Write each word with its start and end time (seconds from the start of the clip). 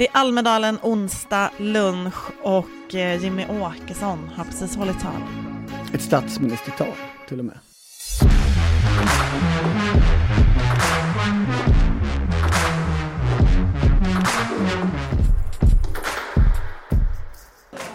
Det 0.00 0.06
är 0.06 0.16
Almedalen 0.16 0.78
onsdag 0.82 1.50
lunch 1.58 2.14
och 2.42 2.94
eh, 2.94 3.22
Jimmy 3.22 3.46
Åkesson 3.46 4.28
har 4.28 4.44
precis 4.44 4.76
hållit 4.76 5.00
tal. 5.00 5.22
Ett 5.94 6.02
statsministertal 6.02 6.92
till 7.28 7.38
och 7.38 7.44
med. 7.44 7.58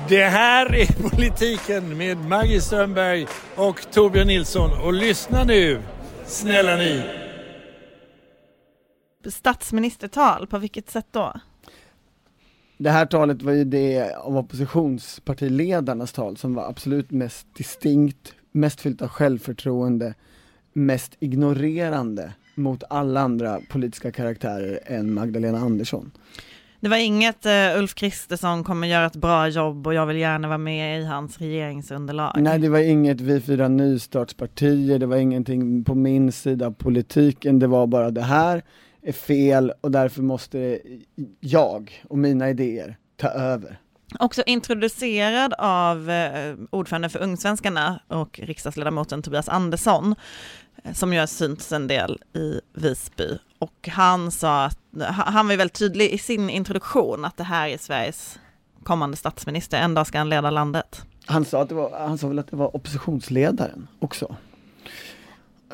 Det 0.09 0.25
här 0.25 0.75
är 0.75 1.09
politiken 1.09 1.97
med 1.97 2.17
Maggie 2.17 2.61
Strömberg 2.61 3.27
och 3.55 3.91
Torbjörn 3.91 4.27
Nilsson. 4.27 4.71
Och 4.83 4.93
lyssna 4.93 5.43
nu, 5.43 5.81
snälla 6.25 6.75
ni. 6.75 7.03
Statsministertal, 9.29 10.47
på 10.47 10.57
vilket 10.57 10.89
sätt 10.89 11.07
då? 11.11 11.33
Det 12.77 12.89
här 12.89 13.05
talet 13.05 13.41
var 13.41 13.51
ju 13.51 13.63
det 13.63 14.15
av 14.15 14.37
oppositionspartiledarnas 14.37 16.11
tal 16.11 16.37
som 16.37 16.53
var 16.53 16.69
absolut 16.69 17.11
mest 17.11 17.47
distinkt, 17.57 18.33
mest 18.51 18.81
fyllt 18.81 19.01
av 19.01 19.07
självförtroende, 19.07 20.13
mest 20.73 21.15
ignorerande 21.19 22.33
mot 22.55 22.83
alla 22.89 23.21
andra 23.21 23.59
politiska 23.69 24.11
karaktärer 24.11 24.79
än 24.85 25.13
Magdalena 25.13 25.59
Andersson. 25.59 26.11
Det 26.79 26.89
var 26.89 26.97
inget 26.97 27.45
uh, 27.45 27.79
Ulf 27.79 27.95
Kristersson 27.95 28.63
kommer 28.63 28.87
göra 28.87 29.05
ett 29.05 29.15
bra 29.15 29.47
jobb 29.47 29.87
och 29.87 29.93
jag 29.93 30.05
vill 30.05 30.17
gärna 30.17 30.47
vara 30.47 30.57
med 30.57 31.01
i 31.01 31.05
hans 31.05 31.37
regeringsunderlag. 31.37 32.31
Nej, 32.37 32.59
det 32.59 32.69
var 32.69 32.79
inget 32.79 33.21
vi 33.21 33.41
fyra 33.41 33.67
nystartspartier, 33.67 34.99
det 34.99 35.05
var 35.05 35.17
ingenting 35.17 35.83
på 35.83 35.95
min 35.95 36.31
sida 36.31 36.67
av 36.67 36.71
politiken, 36.71 37.59
det 37.59 37.67
var 37.67 37.87
bara 37.87 38.11
det 38.11 38.21
här 38.21 38.63
är 39.05 39.11
fel 39.11 39.73
och 39.81 39.91
därför 39.91 40.21
måste 40.21 40.79
jag 41.39 42.03
och 42.09 42.17
mina 42.17 42.49
idéer 42.49 42.97
ta 43.17 43.27
över. 43.27 43.79
Också 44.19 44.43
introducerad 44.45 45.53
av 45.57 46.09
eh, 46.09 46.55
ordförande 46.69 47.09
för 47.09 47.19
Ungsvenskarna 47.19 47.99
och 48.07 48.39
riksdagsledamoten 48.43 49.21
Tobias 49.21 49.49
Andersson, 49.49 50.15
eh, 50.83 50.93
som 50.93 51.13
ju 51.13 51.19
har 51.19 51.27
synts 51.27 51.71
en 51.71 51.87
del 51.87 52.19
i 52.33 52.61
Visby. 52.73 53.37
Och 53.59 53.89
han 53.91 54.31
sa 54.31 54.65
att, 54.65 54.79
han 55.09 55.47
var 55.47 55.55
väldigt 55.55 55.79
tydlig 55.79 56.11
i 56.11 56.17
sin 56.17 56.49
introduktion 56.49 57.25
att 57.25 57.37
det 57.37 57.43
här 57.43 57.67
är 57.67 57.77
Sveriges 57.77 58.39
kommande 58.83 59.17
statsminister, 59.17 59.77
en 59.77 59.93
dag 59.93 60.07
ska 60.07 60.17
han 60.17 60.29
leda 60.29 60.49
landet. 60.49 61.01
Han 61.25 61.45
sa, 61.45 61.61
att 61.61 61.69
det 61.69 61.75
var, 61.75 61.99
han 62.07 62.17
sa 62.17 62.27
väl 62.27 62.39
att 62.39 62.47
det 62.47 62.55
var 62.55 62.75
oppositionsledaren 62.75 63.87
också? 63.99 64.35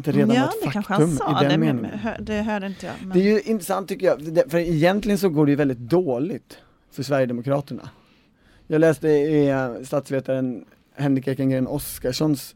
Att 0.09 0.15
det 0.15 0.19
redan 0.19 0.35
ja, 0.35 0.41
var 0.41 0.47
ett 0.47 0.63
faktum 0.63 0.83
kanske 0.83 0.93
han 0.93 1.11
sa, 1.15 1.41
i 1.41 1.49
den 1.49 1.59
det, 1.59 1.73
meningen. 1.73 1.99
det 2.19 2.41
hörde 2.41 2.67
inte 2.67 2.85
jag. 2.85 2.95
Men... 3.01 3.09
Det 3.09 3.19
är 3.19 3.23
ju 3.23 3.41
intressant 3.41 3.87
tycker 3.87 4.05
jag, 4.05 4.51
för 4.51 4.57
egentligen 4.57 5.17
så 5.17 5.29
går 5.29 5.45
det 5.45 5.49
ju 5.49 5.55
väldigt 5.55 5.77
dåligt 5.77 6.57
för 6.91 7.03
Sverigedemokraterna. 7.03 7.89
Jag 8.67 8.79
läste 8.79 9.07
i 9.07 9.49
eh, 9.49 9.69
statsvetaren 9.83 10.65
Henrik 10.95 11.27
Ekengren 11.27 11.67
Oskarssons 11.67 12.55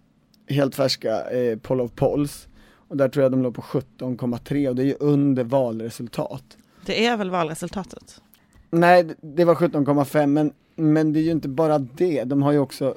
helt 0.50 0.76
färska 0.76 1.32
eh, 1.32 1.58
Poll 1.58 1.82
of 1.82 1.92
Polls 1.96 2.48
och 2.88 2.98
där 2.98 3.10
tror 3.10 3.24
jag 3.24 3.32
de 3.32 3.44
låg 3.44 3.56
på 3.56 3.62
17,3 3.62 4.70
och 4.70 4.76
det 4.76 4.84
är 4.84 4.86
ju 4.86 4.96
under 5.00 5.44
valresultat. 5.44 6.58
Det 6.86 7.06
är 7.06 7.18
väl 7.18 7.30
valresultatet? 7.30 8.22
Nej, 8.70 9.16
det 9.22 9.46
var 9.46 9.56
17,5 9.56 10.26
men, 10.28 10.54
men 10.76 11.14
det 11.14 11.20
är 11.20 11.24
ju 11.24 11.32
inte 11.32 11.50
bara 11.50 11.80
det, 11.80 12.24
de 12.24 12.44
har 12.44 12.52
ju 12.52 12.60
också 12.60 12.96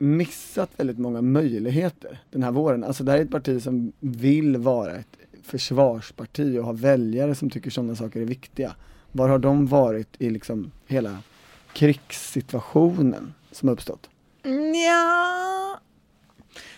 missat 0.00 0.70
väldigt 0.76 0.98
många 0.98 1.22
möjligheter 1.22 2.20
den 2.30 2.42
här 2.42 2.50
våren. 2.50 2.84
Alltså 2.84 3.04
det 3.04 3.12
här 3.12 3.18
är 3.18 3.22
ett 3.22 3.30
parti 3.30 3.62
som 3.62 3.92
vill 4.00 4.56
vara 4.56 4.96
ett 4.96 5.18
försvarsparti 5.42 6.58
och 6.58 6.64
ha 6.64 6.72
väljare 6.72 7.34
som 7.34 7.50
tycker 7.50 7.70
sådana 7.70 7.96
saker 7.96 8.20
är 8.20 8.24
viktiga. 8.24 8.74
Var 9.12 9.28
har 9.28 9.38
de 9.38 9.66
varit 9.66 10.08
i 10.18 10.30
liksom 10.30 10.70
hela 10.86 11.18
krigssituationen 11.72 13.34
som 13.50 13.68
har 13.68 13.72
uppstått? 13.72 14.10
Ja, 14.84 15.80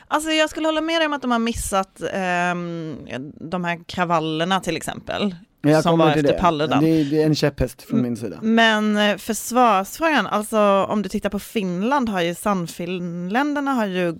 alltså 0.08 0.30
jag 0.30 0.50
skulle 0.50 0.68
hålla 0.68 0.80
med 0.80 1.00
dig 1.00 1.06
om 1.06 1.12
att 1.12 1.22
de 1.22 1.30
har 1.30 1.38
missat 1.38 2.00
eh, 2.00 2.54
de 3.40 3.64
här 3.64 3.84
kravallerna 3.86 4.60
till 4.60 4.76
exempel. 4.76 5.34
Jag 5.62 5.82
som 5.82 5.98
var 5.98 6.08
efter 6.08 6.22
det. 6.22 6.32
Paludan. 6.32 6.84
Det, 6.84 7.04
det 7.04 7.22
är 7.22 7.26
en 7.26 7.34
käpphäst 7.34 7.82
från 7.82 8.02
min 8.02 8.16
sida. 8.16 8.38
Men 8.42 8.96
eh, 8.96 9.16
försvarsfrågan, 9.16 10.26
alltså 10.26 10.58
om 10.88 11.02
du 11.02 11.08
tittar 11.08 11.30
på 11.30 11.38
Finland 11.38 12.08
har 12.08 12.20
ju 12.20 12.34
Sannfinländarna 12.34 13.72
har 13.72 13.86
ju 13.86 14.14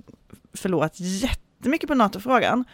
förlorat 0.55 0.93
jättemycket 0.97 1.89
på 1.89 1.95
NATO-frågan. 1.95 2.65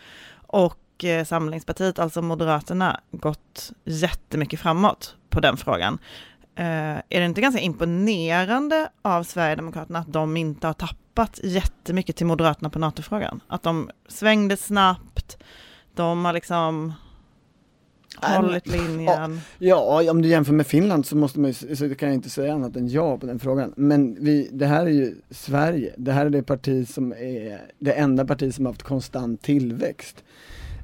Och 0.47 1.05
eh, 1.05 1.25
Samlingspartiet, 1.25 1.99
alltså 1.99 2.23
Moderaterna, 2.23 3.01
gått 3.11 3.73
jättemycket 3.85 4.61
framåt 4.61 5.15
på 5.31 5.41
den 5.41 5.57
frågan. 5.57 5.99
Eh, 6.57 6.65
är 7.09 7.21
det 7.21 7.25
inte 7.25 7.41
ganska 7.41 7.61
imponerande 7.61 8.89
av 9.03 9.23
Sverigedemokraterna 9.23 9.99
att 9.99 10.13
de 10.13 10.37
inte 10.37 10.67
har 10.67 10.75
tappat 10.75 11.41
jättemycket 11.43 12.17
till 12.17 12.27
Moderaterna 12.27 12.71
på 12.71 12.79
NATO-frågan? 12.79 13.41
Att 13.49 13.63
de 13.63 13.91
svängde 14.09 14.57
snabbt, 14.57 15.39
de 15.95 16.25
har 16.25 16.33
liksom 16.33 16.93
hållit 18.23 18.67
linjen. 18.67 19.41
Ja, 19.59 20.11
om 20.11 20.23
du 20.23 20.29
jämför 20.29 20.53
med 20.53 20.67
Finland 20.67 21.07
så 21.07 21.17
måste 21.17 21.41
man 21.41 21.51
ju, 21.51 21.77
så 21.77 21.95
kan 21.95 22.09
jag 22.09 22.15
inte 22.15 22.31
säga 22.31 22.55
annat 22.55 22.77
än 22.77 22.89
ja 22.89 23.19
på 23.19 23.27
den 23.27 23.39
frågan. 23.39 23.73
Men 23.77 24.17
vi, 24.21 24.49
det 24.53 24.67
här 24.67 24.87
är 24.87 24.91
ju 24.91 25.15
Sverige, 25.31 25.95
det 25.97 26.13
här 26.13 26.27
är 26.27 26.31
det 26.31 26.43
parti 26.43 26.89
som 26.89 27.13
är 27.13 27.61
det 27.79 27.93
enda 27.93 28.25
parti 28.25 28.55
som 28.55 28.67
har 28.67 28.73
haft 28.73 28.83
konstant 28.83 29.43
tillväxt 29.43 30.25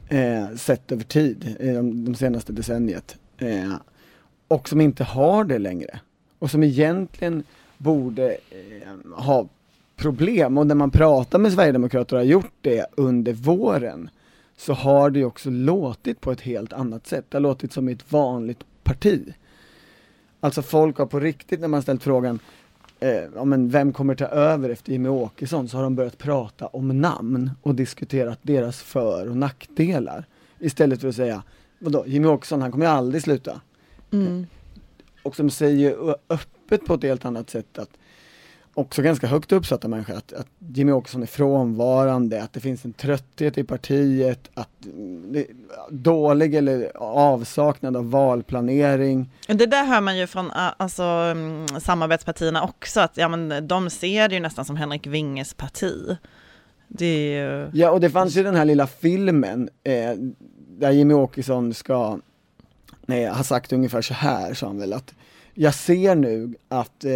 eh, 0.09 0.57
sett 0.57 0.93
över 0.93 1.05
tid, 1.05 1.57
eh, 1.61 1.83
de 1.83 2.15
senaste 2.15 2.53
decenniet. 2.53 3.17
Eh, 3.39 3.73
och 4.49 4.69
som 4.69 4.81
inte 4.81 5.05
har 5.05 5.45
det 5.45 5.59
längre. 5.59 6.01
Och 6.39 6.51
som 6.51 6.63
egentligen 6.63 7.43
borde 7.79 8.31
eh, 8.31 9.23
ha 9.23 9.49
problem 9.97 10.59
och 10.59 10.67
när 10.67 10.75
man 10.75 10.91
pratar 10.91 11.39
med 11.39 11.53
Sverigedemokrater 11.53 12.17
och 12.17 12.21
har 12.21 12.27
gjort 12.27 12.55
det 12.61 12.87
under 12.97 13.33
våren 13.33 14.11
så 14.57 14.73
har 14.73 15.11
det 15.11 15.25
också 15.25 15.51
låtit 15.51 16.21
på 16.21 16.33
ett 16.33 16.41
helt 16.41 16.73
annat 16.73 17.07
sätt. 17.07 17.25
Det 17.29 17.37
har 17.37 17.43
låtit 17.43 17.73
som 17.73 17.89
ett 17.89 18.13
vanligt 18.13 18.65
parti. 18.83 19.35
Alltså 20.41 20.63
folk 20.63 20.99
har 20.99 21.07
på 21.07 21.21
riktigt 21.21 21.61
när 21.61 21.69
man 21.69 21.83
ställt 21.83 22.03
frågan 22.03 22.39
eh, 23.01 23.23
ja, 23.35 23.45
men 23.45 23.71
vem 23.71 23.93
kommer 23.93 24.15
ta 24.15 24.25
över 24.25 24.71
efter 24.71 24.93
Jimmie 24.93 25.11
Åkesson 25.11 25.69
så 25.69 25.77
har 25.77 25.85
de 25.85 25.95
börjat 25.95 26.19
prata 26.19 26.67
om 26.67 27.01
namn 27.01 27.51
och 27.63 27.75
diskuterat 27.75 28.39
deras 28.43 28.83
för 28.83 29.29
och 29.29 29.37
nackdelar. 29.37 30.25
Istället 30.59 31.01
för 31.01 31.09
att 31.09 31.17
säga, 31.17 31.43
vadå, 31.79 32.05
Jimmie 32.07 32.31
Åkesson 32.31 32.63
han 32.63 32.73
kommer 32.73 32.87
ju 32.87 32.93
aldrig 32.93 33.23
sluta. 33.23 33.61
Mm. 34.11 34.47
Och 35.23 35.37
som 35.37 35.51
säger 35.51 36.17
öppet 36.29 36.87
på 36.87 36.95
ett 36.95 37.03
helt 37.03 37.25
annat 37.25 37.51
sätt 37.51 37.79
att 37.79 37.91
också 38.75 39.03
ganska 39.03 39.27
högt 39.27 39.53
uppsatta 39.53 39.89
människor, 39.89 40.17
att, 40.17 40.33
att 40.33 40.47
Jimmy 40.59 40.93
Åkesson 40.93 41.23
är 41.23 41.27
frånvarande, 41.27 42.43
att 42.43 42.53
det 42.53 42.61
finns 42.61 42.85
en 42.85 42.93
trötthet 42.93 43.59
i 43.59 43.65
partiet, 43.65 44.51
att 44.55 44.69
det, 45.29 45.47
dålig 45.91 46.55
eller 46.55 46.97
avsaknad 46.97 47.97
av 47.97 48.11
valplanering. 48.11 49.31
Det 49.47 49.67
där 49.67 49.85
hör 49.85 50.01
man 50.01 50.19
ju 50.19 50.27
från 50.27 50.51
alltså, 50.51 51.03
mm, 51.03 51.67
samarbetspartierna 51.81 52.63
också, 52.63 53.01
att 53.01 53.17
ja, 53.17 53.29
men 53.29 53.69
de 53.69 53.91
ser 53.91 54.29
det 54.29 54.35
ju 54.35 54.41
nästan 54.41 54.65
som 54.65 54.77
Henrik 54.77 55.07
Winges 55.07 55.55
parti. 55.55 56.17
Ju... 56.99 57.71
Ja, 57.73 57.91
och 57.91 58.01
det 58.01 58.11
fanns 58.11 58.37
ju 58.37 58.43
den 58.43 58.55
här 58.55 58.65
lilla 58.65 58.87
filmen 58.87 59.69
eh, 59.85 60.13
där 60.79 60.91
Jimmy 60.91 61.15
Åkesson 61.15 61.75
ska 61.75 62.19
eh, 63.09 63.37
ha 63.37 63.45
sagt 63.45 63.73
ungefär 63.73 64.03
så 64.03 64.15
här, 64.15 64.55
sa 64.55 64.67
han 64.67 64.79
väl, 64.79 64.93
att 64.93 65.15
jag 65.55 65.75
ser 65.75 66.15
nu 66.15 66.55
att 66.69 67.05
eh, 67.05 67.11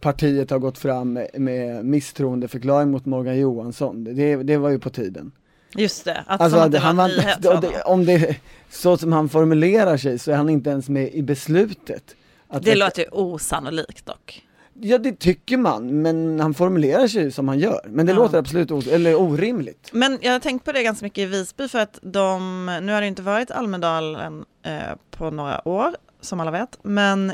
partiet 0.00 0.50
har 0.50 0.58
gått 0.58 0.78
fram 0.78 1.12
med, 1.34 1.84
misstroendeförklaring 1.84 2.90
mot 2.90 3.06
Morgan 3.06 3.38
Johansson. 3.38 4.04
Det, 4.04 4.36
det 4.36 4.56
var 4.56 4.70
ju 4.70 4.78
på 4.78 4.90
tiden. 4.90 5.32
Just 5.76 6.04
det, 6.04 6.24
att 6.26 6.40
alltså, 6.40 6.58
att 6.58 6.72
det 6.72 6.78
han 6.78 6.96
var 6.96 7.08
var, 7.54 7.60
det, 7.60 7.82
Om 7.82 8.04
det 8.04 8.36
så 8.70 8.96
som 8.96 9.12
han 9.12 9.28
formulerar 9.28 9.96
sig 9.96 10.18
så 10.18 10.30
är 10.30 10.36
han 10.36 10.48
inte 10.48 10.70
ens 10.70 10.88
med 10.88 11.14
i 11.14 11.22
beslutet. 11.22 12.16
det, 12.52 12.58
det 12.60 12.74
låter 12.74 13.02
ju 13.02 13.08
osannolikt 13.08 14.06
dock. 14.06 14.42
Ja 14.80 14.98
det 14.98 15.18
tycker 15.18 15.56
man, 15.56 16.02
men 16.02 16.40
han 16.40 16.54
formulerar 16.54 17.08
sig 17.08 17.32
som 17.32 17.48
han 17.48 17.58
gör. 17.58 17.80
Men 17.88 18.06
det 18.06 18.12
ja. 18.12 18.18
låter 18.18 18.38
absolut 18.38 18.70
os 18.70 18.86
eller 18.86 19.14
orimligt. 19.14 19.90
Men 19.92 20.18
jag 20.22 20.32
har 20.32 20.40
tänkt 20.40 20.64
på 20.64 20.72
det 20.72 20.82
ganska 20.82 21.06
mycket 21.06 21.22
i 21.22 21.26
Visby 21.26 21.68
för 21.68 21.78
att 21.78 21.98
de, 22.02 22.66
nu 22.82 22.92
har 22.92 23.00
det 23.00 23.06
inte 23.06 23.22
varit 23.22 23.50
Almedalen 23.50 24.44
eh, 24.62 24.72
på 25.10 25.30
några 25.30 25.68
år 25.68 25.94
som 26.20 26.40
alla 26.40 26.50
vet, 26.50 26.78
men 26.82 27.32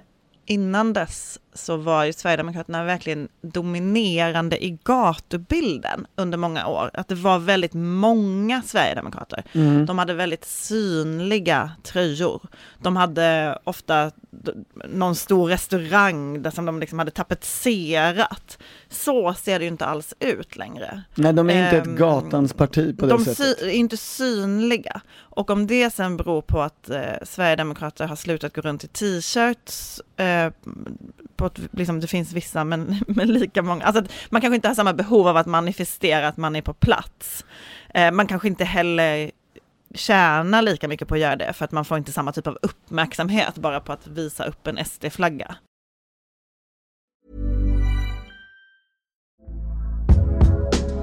innan 0.50 0.92
dess 0.92 1.38
så 1.54 1.76
var 1.76 2.04
ju 2.04 2.12
Sverigedemokraterna 2.12 2.84
verkligen 2.84 3.28
dominerande 3.40 4.64
i 4.64 4.78
gatubilden 4.84 6.06
under 6.16 6.38
många 6.38 6.66
år. 6.66 6.90
Att 6.94 7.08
det 7.08 7.14
var 7.14 7.38
väldigt 7.38 7.74
många 7.74 8.62
Sverigedemokrater. 8.62 9.44
Mm. 9.52 9.86
De 9.86 9.98
hade 9.98 10.14
väldigt 10.14 10.44
synliga 10.44 11.70
tröjor. 11.82 12.42
De 12.82 12.96
hade 12.96 13.58
ofta 13.64 14.10
någon 14.88 15.16
stor 15.16 15.48
restaurang 15.48 16.42
där 16.42 16.50
som 16.50 16.66
de 16.66 16.80
liksom 16.80 16.98
hade 16.98 17.10
tapetserat. 17.10 18.58
Så 18.92 19.34
ser 19.34 19.58
det 19.58 19.64
ju 19.64 19.70
inte 19.70 19.86
alls 19.86 20.14
ut 20.20 20.56
längre. 20.56 21.02
Nej, 21.14 21.32
de 21.32 21.50
är 21.50 21.64
inte 21.64 21.76
ett 21.78 21.86
Ehm, 21.86 21.96
gatans 21.96 22.52
parti 22.52 22.98
på 22.98 23.06
det 23.06 23.12
de 23.12 23.24
sättet. 23.24 23.58
sy- 23.58 23.66
är 23.66 23.70
inte 23.70 23.96
synliga. 23.96 25.00
Och 25.18 25.50
om 25.50 25.66
det 25.66 25.90
sen 25.90 26.16
beror 26.16 26.42
på 26.42 26.62
att 26.62 26.90
eh, 26.90 27.00
Sverigedemokrater 27.22 28.06
har 28.06 28.16
slutat 28.16 28.54
gå 28.54 28.60
runt 28.60 28.84
i 28.84 28.88
t-shirts, 28.88 30.00
eh, 30.16 30.52
på 31.36 31.44
att 31.46 31.58
liksom, 31.72 32.00
det 32.00 32.06
finns 32.06 32.32
vissa 32.32 32.64
men, 32.64 32.96
men 33.08 33.28
lika 33.32 33.62
många, 33.62 33.84
alltså 33.84 34.02
man 34.30 34.40
kanske 34.40 34.54
inte 34.54 34.68
har 34.68 34.74
samma 34.74 34.92
behov 34.92 35.28
av 35.28 35.36
att 35.36 35.46
manifestera 35.46 36.28
att 36.28 36.36
man 36.36 36.56
är 36.56 36.62
på 36.62 36.72
plats. 36.72 37.44
Eh, 37.94 38.10
man 38.12 38.26
kanske 38.26 38.48
inte 38.48 38.64
heller 38.64 39.30
tjänar 39.94 40.62
lika 40.62 40.88
mycket 40.88 41.08
på 41.08 41.14
att 41.14 41.20
göra 41.20 41.36
det 41.36 41.52
för 41.52 41.64
att 41.64 41.72
man 41.72 41.84
får 41.84 41.98
inte 41.98 42.12
samma 42.12 42.32
typ 42.32 42.46
av 42.46 42.58
uppmärksamhet 42.62 43.54
bara 43.58 43.80
på 43.80 43.92
att 43.92 44.06
visa 44.06 44.44
upp 44.44 44.66
en 44.66 44.84
SD-flagga. 44.84 45.54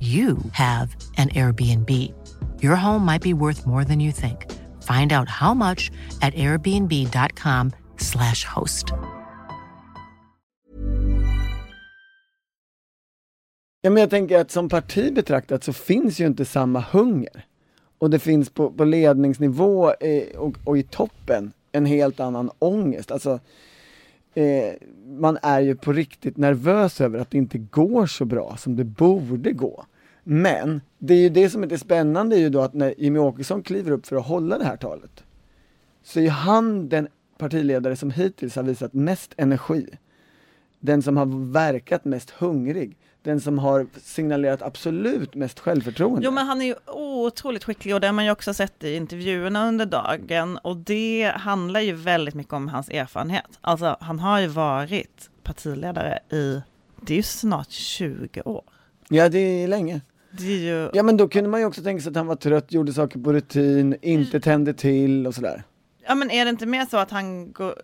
you 0.00 0.38
have 0.52 0.96
an 1.16 1.28
Airbnb. 1.28 1.90
Your 2.62 2.76
home 2.76 3.04
might 3.04 3.22
be 3.22 3.34
worth 3.34 3.66
more 3.66 3.84
than 3.84 4.00
you 4.00 4.12
think. 4.12 4.46
Find 4.84 5.12
out 5.12 5.28
how 5.28 5.54
much 5.54 5.90
at 6.22 6.34
airbnb.com/slash 6.34 8.44
host. 8.44 8.92
Ja, 13.82 13.90
men 13.90 14.00
jag 14.00 14.10
tänker 14.10 14.38
att 14.38 14.50
som 14.50 14.68
parti 14.68 15.14
betraktat 15.14 15.64
så 15.64 15.72
finns 15.72 16.20
ju 16.20 16.26
inte 16.26 16.44
samma 16.44 16.80
hunger. 16.80 17.44
Och 17.98 18.10
det 18.10 18.18
finns 18.18 18.50
på, 18.50 18.70
på 18.70 18.84
ledningsnivå 18.84 19.94
i, 19.94 20.32
och, 20.36 20.56
och 20.64 20.78
i 20.78 20.82
toppen 20.82 21.52
en 21.72 21.86
helt 21.86 22.20
annan 22.20 22.50
ångest. 22.58 23.10
Alltså, 23.10 23.40
eh, 24.38 24.74
man 25.06 25.38
är 25.42 25.60
ju 25.60 25.76
på 25.76 25.92
riktigt 25.92 26.36
nervös 26.36 27.00
över 27.00 27.18
att 27.18 27.30
det 27.30 27.38
inte 27.38 27.58
går 27.58 28.06
så 28.06 28.24
bra 28.24 28.56
som 28.56 28.76
det 28.76 28.84
borde 28.84 29.52
gå. 29.52 29.84
Men 30.24 30.80
det 30.98 31.14
är 31.14 31.18
ju 31.18 31.28
det 31.28 31.50
som 31.50 31.62
är 31.62 31.66
det 31.66 31.78
spännande 31.78 32.36
är 32.36 32.40
ju 32.40 32.48
då 32.48 32.60
att 32.60 32.74
när 32.74 32.94
Jimmy 32.98 33.18
Åkesson 33.18 33.62
kliver 33.62 33.90
upp 33.90 34.06
för 34.06 34.16
att 34.16 34.26
hålla 34.26 34.58
det 34.58 34.64
här 34.64 34.76
talet 34.76 35.24
så 36.02 36.18
är 36.18 36.22
ju 36.22 36.30
han 36.30 36.88
den 36.88 37.08
partiledare 37.38 37.96
som 37.96 38.10
hittills 38.10 38.56
har 38.56 38.62
visat 38.62 38.92
mest 38.92 39.34
energi. 39.36 39.86
Den 40.80 41.02
som 41.02 41.16
har 41.16 41.52
verkat 41.52 42.04
mest 42.04 42.30
hungrig. 42.30 42.96
Den 43.22 43.40
som 43.40 43.58
har 43.58 43.86
signalerat 44.02 44.62
absolut 44.62 45.34
mest 45.34 45.60
självförtroende. 45.60 46.24
Jo 46.24 46.30
men 46.30 46.46
han 46.46 46.62
är 46.62 46.66
ju 46.66 46.74
otroligt 46.86 47.64
skicklig 47.64 47.94
och 47.94 48.00
det 48.00 48.06
har 48.06 48.12
man 48.12 48.24
ju 48.24 48.30
också 48.30 48.54
sett 48.54 48.84
i 48.84 48.94
intervjuerna 48.96 49.68
under 49.68 49.86
dagen 49.86 50.58
och 50.58 50.76
det 50.76 51.32
handlar 51.34 51.80
ju 51.80 51.92
väldigt 51.92 52.34
mycket 52.34 52.52
om 52.52 52.68
hans 52.68 52.88
erfarenhet. 52.88 53.58
Alltså 53.60 53.96
han 54.00 54.18
har 54.18 54.40
ju 54.40 54.46
varit 54.46 55.30
partiledare 55.42 56.18
i, 56.30 56.62
det 57.00 57.12
är 57.12 57.16
ju 57.16 57.22
snart 57.22 57.70
20 57.70 58.42
år. 58.42 58.62
Ja, 59.08 59.28
det 59.28 59.38
är 59.38 59.68
länge. 59.68 60.00
Det 60.30 60.52
är 60.52 60.58
ju, 60.58 60.90
Ja, 60.94 61.02
men 61.02 61.16
då 61.16 61.28
kunde 61.28 61.50
man 61.50 61.60
ju 61.60 61.66
också 61.66 61.82
tänka 61.82 62.02
sig 62.02 62.10
att 62.10 62.16
han 62.16 62.26
var 62.26 62.36
trött, 62.36 62.72
gjorde 62.72 62.92
saker 62.92 63.18
på 63.18 63.32
rutin, 63.32 63.96
inte 64.02 64.40
tände 64.40 64.74
till 64.74 65.26
och 65.26 65.34
sådär. 65.34 65.62
Ja 66.08 66.14
men 66.14 66.30
är 66.30 66.44
det 66.44 66.48
inte 66.48 66.66
mer 66.66 66.86
så 66.86 66.96
att 66.96 67.10
han 67.10 67.52
går, 67.52 67.74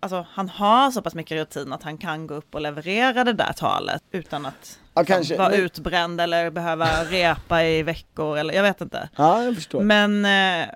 alltså 0.00 0.26
han 0.32 0.48
har 0.48 0.90
så 0.90 1.02
pass 1.02 1.14
mycket 1.14 1.36
rutin 1.38 1.72
att 1.72 1.82
han 1.82 1.98
kan 1.98 2.26
gå 2.26 2.34
upp 2.34 2.54
och 2.54 2.60
leverera 2.60 3.24
det 3.24 3.32
där 3.32 3.52
talet 3.52 4.02
utan 4.10 4.46
att 4.46 4.78
Ja, 4.94 5.00
liksom 5.00 5.14
kanske. 5.16 5.36
vara 5.38 5.48
Men- 5.48 5.60
utbränd 5.60 6.20
eller 6.20 6.50
behöva 6.50 6.86
repa 7.04 7.64
i 7.64 7.82
veckor 7.82 8.38
eller 8.38 8.54
jag 8.54 8.62
vet 8.62 8.80
inte. 8.80 9.08
Ja, 9.16 9.44
jag 9.44 9.54
förstår. 9.54 9.80
Men 9.82 10.24
eh, 10.24 10.68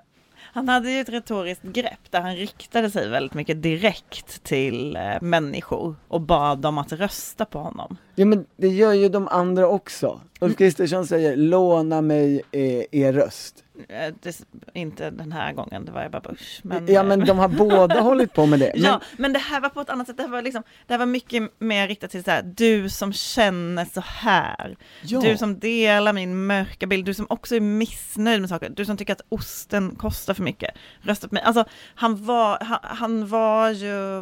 han 0.53 0.69
hade 0.69 0.91
ju 0.91 0.99
ett 1.01 1.09
retoriskt 1.09 1.63
grepp 1.63 2.11
där 2.11 2.21
han 2.21 2.35
riktade 2.35 2.91
sig 2.91 3.09
väldigt 3.09 3.33
mycket 3.33 3.61
direkt 3.63 4.43
till 4.43 4.95
eh, 4.95 5.21
människor 5.21 5.95
och 6.07 6.21
bad 6.21 6.59
dem 6.59 6.77
att 6.77 6.91
rösta 6.91 7.45
på 7.45 7.59
honom. 7.59 7.97
Ja, 8.15 8.25
men 8.25 8.45
det 8.57 8.67
gör 8.67 8.93
ju 8.93 9.09
de 9.09 9.27
andra 9.27 9.67
också. 9.67 10.21
Ulf 10.39 10.57
Kristersson 10.57 11.07
säger, 11.07 11.35
låna 11.35 12.01
mig 12.01 12.41
eh, 12.51 12.83
er 13.01 13.13
röst. 13.13 13.63
Eh, 13.89 14.13
det, 14.21 14.41
inte 14.73 15.09
den 15.09 15.31
här 15.31 15.53
gången, 15.53 15.85
det 15.85 15.91
var 15.91 16.05
Ebba 16.05 16.19
Busch. 16.19 16.59
Men, 16.63 16.87
ja, 16.87 17.01
eh, 17.01 17.07
men 17.07 17.25
de 17.25 17.37
har 17.37 17.47
båda 17.47 18.01
hållit 18.01 18.33
på 18.33 18.45
med 18.45 18.59
det. 18.59 18.71
Men, 18.75 18.83
Ja, 18.83 19.01
men 19.17 19.33
det 19.33 19.39
här 19.39 19.61
var 19.61 19.69
på 19.69 19.81
ett 19.81 19.89
annat 19.89 20.07
sätt. 20.07 20.17
Det 20.17 20.23
här 20.23 20.29
var, 20.29 20.41
liksom, 20.41 20.63
det 20.87 20.93
här 20.93 20.99
var 20.99 21.05
mycket 21.05 21.51
mer 21.59 21.87
riktat 21.87 22.11
till 22.11 22.23
så 22.23 22.31
här, 22.31 22.43
du 22.43 22.89
som 22.89 23.13
känner 23.13 23.85
så 23.85 24.01
här. 24.01 24.77
Ja. 25.01 25.21
Du 25.21 25.37
som 25.37 25.59
delar 25.59 26.13
min 26.13 26.45
mörka 26.45 26.87
bild, 26.87 27.05
du 27.05 27.13
som 27.13 27.25
också 27.29 27.55
är 27.55 27.59
missnöjd 27.59 28.41
med 28.41 28.49
saker, 28.49 28.69
du 28.69 28.85
som 28.85 28.97
tycker 28.97 29.13
att 29.13 29.25
osten 29.29 29.95
kostar 29.95 30.33
för 30.33 30.43
mycket. 30.43 30.75
Rösta 31.01 31.27
på 31.27 31.33
mig. 31.35 31.43
Alltså, 31.43 31.65
han 31.95 32.25
var, 32.25 32.57
han, 32.61 32.79
han 32.81 33.27
var 33.27 33.69
ju, 33.69 34.21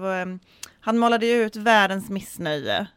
han 0.79 0.97
målade 0.97 1.25
ju 1.25 1.33
ut 1.33 1.55
världens 1.55 2.09
missnöje. 2.09 2.87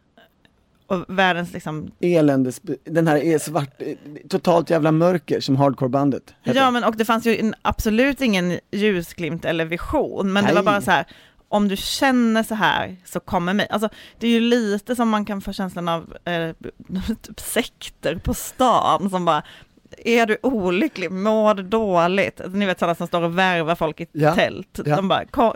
Och 0.87 1.05
världens 1.09 1.53
liksom 1.53 1.91
eländes, 2.01 2.61
den 2.85 3.09
här 3.09 3.17
är 3.17 3.39
svart, 3.39 3.83
totalt 4.29 4.71
jävla 4.71 4.93
mörker 4.93 5.41
som 5.41 5.57
hardcorebandet. 5.57 6.35
Ja 6.43 6.71
men 6.71 6.85
och 6.85 6.97
det 6.97 7.05
fanns 7.05 7.27
ju 7.27 7.53
absolut 7.63 8.21
ingen 8.21 8.59
ljusglimt 8.71 9.45
eller 9.45 9.65
vision, 9.65 10.33
men 10.33 10.45
det 10.45 10.53
var 10.53 10.63
Nej. 10.63 10.65
bara 10.65 10.81
så 10.81 10.91
här, 10.91 11.07
om 11.49 11.69
du 11.69 11.77
känner 11.77 12.43
så 12.43 12.55
här 12.55 12.97
så 13.05 13.21
kommer 13.21 13.55
mig, 13.55 13.67
alltså 13.71 13.89
det 14.19 14.27
är 14.27 14.31
ju 14.31 14.41
lite 14.41 14.97
som 14.97 15.09
man 15.09 15.25
kan 15.25 15.41
få 15.41 15.53
känslan 15.53 15.89
av 15.89 16.17
eh, 16.25 16.51
typ 17.23 17.41
sekter 17.41 18.17
på 18.17 18.35
stan 18.35 19.11
som 19.11 19.25
bara, 19.25 19.43
är 19.99 20.27
du 20.27 20.39
olycklig, 20.43 21.11
mår 21.11 21.55
du 21.55 21.63
dåligt? 21.63 22.41
Ni 22.53 22.67
vet 22.67 22.79
sådana 22.79 22.95
som 22.95 23.07
står 23.07 23.23
och 23.23 23.39
värvar 23.39 23.75
folk 23.75 24.01
i 24.01 24.07
Ja, 24.13 24.35
tält, 24.35 24.81
ja. 24.85 24.97
de 24.97 25.09
bara, 25.09 25.25
kom, 25.25 25.53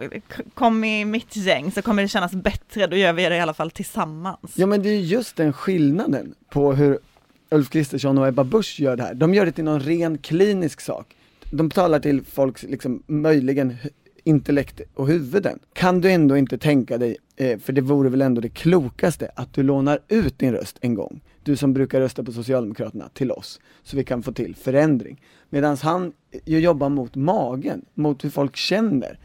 kom 0.54 0.84
i 0.84 1.04
mitt 1.04 1.36
gäng 1.36 1.72
så 1.72 1.82
kommer 1.82 2.02
det 2.02 2.08
kännas 2.08 2.32
bättre, 2.32 2.86
då 2.86 2.96
gör 2.96 3.12
vi 3.12 3.28
det 3.28 3.36
i 3.36 3.40
alla 3.40 3.54
fall 3.54 3.70
tillsammans. 3.70 4.52
Ja 4.54 4.66
men 4.66 4.82
det 4.82 4.88
är 4.88 5.00
just 5.00 5.36
den 5.36 5.52
skillnaden 5.52 6.34
på 6.50 6.72
hur 6.72 6.98
Ulf 7.50 7.70
Kristersson 7.70 8.18
och 8.18 8.28
Ebba 8.28 8.44
Busch 8.44 8.80
gör 8.80 8.96
det 8.96 9.02
här. 9.02 9.14
De 9.14 9.34
gör 9.34 9.46
det 9.46 9.52
till 9.52 9.64
någon 9.64 9.80
ren 9.80 10.18
klinisk 10.18 10.80
sak. 10.80 11.06
De 11.50 11.70
talar 11.70 11.98
till 12.00 12.24
folks, 12.24 12.62
liksom, 12.62 13.02
möjligen 13.06 13.76
intellekt 14.24 14.80
och 14.94 15.06
huvuden. 15.06 15.58
Kan 15.72 16.00
du 16.00 16.10
ändå 16.10 16.36
inte 16.36 16.58
tänka 16.58 16.98
dig, 16.98 17.16
eh, 17.36 17.58
för 17.58 17.72
det 17.72 17.80
vore 17.80 18.08
väl 18.08 18.22
ändå 18.22 18.40
det 18.40 18.48
klokaste, 18.48 19.30
att 19.36 19.54
du 19.54 19.62
lånar 19.62 19.98
ut 20.08 20.38
din 20.38 20.52
röst 20.52 20.78
en 20.80 20.94
gång. 20.94 21.20
Du 21.42 21.56
som 21.56 21.72
brukar 21.72 22.00
rösta 22.00 22.24
på 22.24 22.32
Socialdemokraterna, 22.32 23.08
till 23.08 23.32
oss. 23.32 23.60
Så 23.82 23.96
vi 23.96 24.04
kan 24.04 24.22
få 24.22 24.32
till 24.32 24.56
förändring. 24.56 25.22
Medan 25.48 25.76
han 25.76 26.12
ju 26.44 26.58
jobbar 26.58 26.88
mot 26.88 27.14
magen, 27.14 27.84
mot 27.94 28.24
hur 28.24 28.30
folk 28.30 28.56
känner 28.56 29.18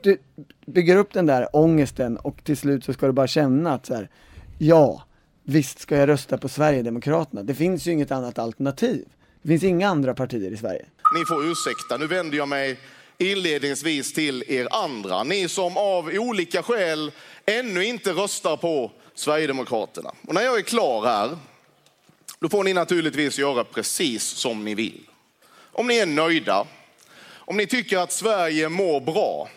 du 0.00 0.18
bygger 0.66 0.96
upp 0.96 1.12
den 1.12 1.26
där 1.26 1.56
ångesten 1.56 2.16
och 2.16 2.44
till 2.44 2.56
slut 2.56 2.84
så 2.84 2.92
ska 2.92 3.06
du 3.06 3.12
bara 3.12 3.26
känna 3.26 3.74
att 3.74 3.86
så 3.86 3.94
här, 3.94 4.10
ja, 4.58 5.04
visst 5.44 5.78
ska 5.78 5.96
jag 5.96 6.08
rösta 6.08 6.38
på 6.38 6.48
Sverigedemokraterna. 6.48 7.42
Det 7.42 7.54
finns 7.54 7.86
ju 7.86 7.92
inget 7.92 8.10
annat 8.10 8.38
alternativ. 8.38 9.04
Det 9.42 9.48
finns 9.48 9.62
inga 9.62 9.88
andra 9.88 10.14
partier 10.14 10.50
i 10.50 10.56
Sverige. 10.56 10.86
Ni 11.18 11.24
får 11.28 11.50
ursäkta, 11.50 11.96
nu 11.96 12.06
vänder 12.06 12.38
jag 12.38 12.48
mig 12.48 12.78
inledningsvis 13.18 14.12
till 14.12 14.44
er 14.48 14.68
andra. 14.70 15.24
Ni 15.24 15.48
som 15.48 15.76
av 15.76 16.10
olika 16.14 16.62
skäl 16.62 17.12
ännu 17.46 17.84
inte 17.84 18.10
röstar 18.10 18.56
på 18.56 18.92
Sverigedemokraterna. 19.14 20.12
Och 20.26 20.34
när 20.34 20.42
jag 20.42 20.58
är 20.58 20.62
klar 20.62 21.06
här, 21.06 21.38
då 22.38 22.48
får 22.48 22.64
ni 22.64 22.72
naturligtvis 22.72 23.38
göra 23.38 23.64
precis 23.64 24.22
som 24.22 24.64
ni 24.64 24.74
vill. 24.74 25.00
Om 25.72 25.86
ni 25.86 25.96
är 25.96 26.06
nöjda, 26.06 26.66
om 27.30 27.56
ni 27.56 27.66
tycker 27.66 27.98
att 27.98 28.12
Sverige 28.12 28.68
mår 28.68 29.00
bra, 29.00 29.48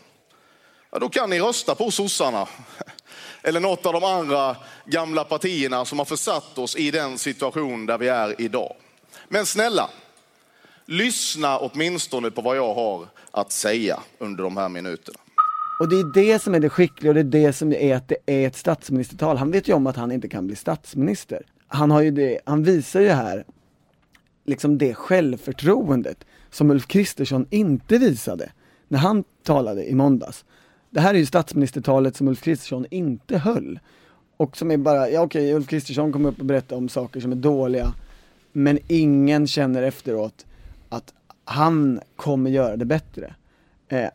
ja, 0.92 1.00
då 1.00 1.10
kan 1.10 1.30
ni 1.30 1.40
rösta 1.40 1.76
på 1.76 1.92
sossarna. 1.92 2.48
Eller 3.44 3.60
något 3.60 3.86
av 3.86 3.94
de 3.94 4.04
andra 4.04 4.56
gamla 4.86 5.24
partierna 5.24 5.86
som 5.86 6.00
har 6.00 6.06
försatt 6.06 6.58
oss 6.58 6.76
i 6.76 6.92
den 6.92 7.18
situation 7.18 7.86
där 7.86 7.98
vi 7.98 8.08
är 8.08 8.42
idag. 8.42 8.76
Men 9.28 9.46
snälla, 9.46 9.90
lyssna 10.86 11.60
åtminstone 11.60 12.32
på 12.32 12.42
vad 12.42 12.58
jag 12.58 12.74
har 12.74 13.08
att 13.32 13.52
säga 13.52 14.00
under 14.18 14.44
de 14.44 14.58
här 14.58 14.70
minuterna. 14.70 15.20
Och 15.80 15.90
det 15.90 15.96
är 16.00 16.14
det 16.14 16.42
som 16.42 16.56
är 16.56 16.60
det 16.60 16.70
skickliga 16.70 17.10
och 17.10 17.14
det 17.14 17.20
är 17.20 17.46
det 17.48 17.54
som 17.54 17.74
är 17.74 17.96
att 17.96 18.08
det 18.08 18.18
är 18.26 18.48
ett 18.48 18.56
statsministertal. 18.56 19.38
Han 19.38 19.52
vet 19.52 19.68
ju 19.68 19.74
om 19.74 19.88
att 19.88 19.96
han 19.96 20.12
inte 20.12 20.28
kan 20.28 20.48
bli 20.48 20.56
statsminister. 20.56 21.46
Han 21.68 21.92
har 21.92 22.02
ju 22.02 22.12
det, 22.12 22.40
han 22.46 22.64
visar 22.64 23.02
ju 23.02 23.10
här 23.10 23.46
liksom 24.46 24.78
det 24.78 24.94
självförtroendet 24.94 26.26
som 26.50 26.72
Ulf 26.72 26.88
Kristersson 26.88 27.46
inte 27.50 27.98
visade 27.98 28.52
när 28.88 29.00
han 29.00 29.24
talade 29.44 29.90
i 29.90 29.96
måndags. 29.96 30.46
Det 30.90 31.00
här 31.00 31.14
är 31.14 31.18
ju 31.18 31.26
statsministertalet 31.26 32.16
som 32.16 32.28
Ulf 32.28 32.42
Kristersson 32.42 32.86
inte 32.90 33.38
höll. 33.38 33.80
Och 34.38 34.58
som 34.58 34.72
är 34.72 34.78
bara, 34.78 35.10
ja 35.10 35.22
okej, 35.22 35.54
Ulf 35.54 35.68
Kristersson 35.68 36.12
kommer 36.12 36.30
upp 36.30 36.40
och 36.40 36.46
berättar 36.46 36.76
om 36.76 36.90
saker 36.90 37.20
som 37.20 37.32
är 37.32 37.36
dåliga, 37.36 37.94
men 38.52 38.80
ingen 38.88 39.48
känner 39.48 39.84
efteråt 39.84 40.46
att 40.90 41.14
han 41.44 42.00
kommer 42.16 42.50
göra 42.50 42.78
det 42.78 42.86
bättre. 42.86 43.36
Eh, 43.88 44.10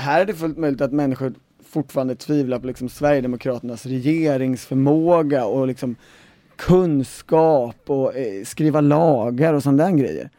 här 0.00 0.20
är 0.20 0.24
det 0.24 0.34
fullt 0.34 0.58
möjligt 0.58 0.80
att 0.80 0.92
människor 0.92 1.34
fortfarande 1.70 2.14
tvivlar 2.14 2.58
på 2.58 2.66
liksom 2.66 2.88
Sverigedemokraternas 2.88 3.86
regeringsförmåga 3.86 5.44
och 5.44 5.66
liksom 5.66 5.96
kunskap 6.56 7.76
och 7.86 8.16
eh, 8.16 8.44
skriva 8.44 8.80
lagar 8.80 9.54
och 9.54 9.62
sådana 9.62 9.92
grejer. 9.92 10.30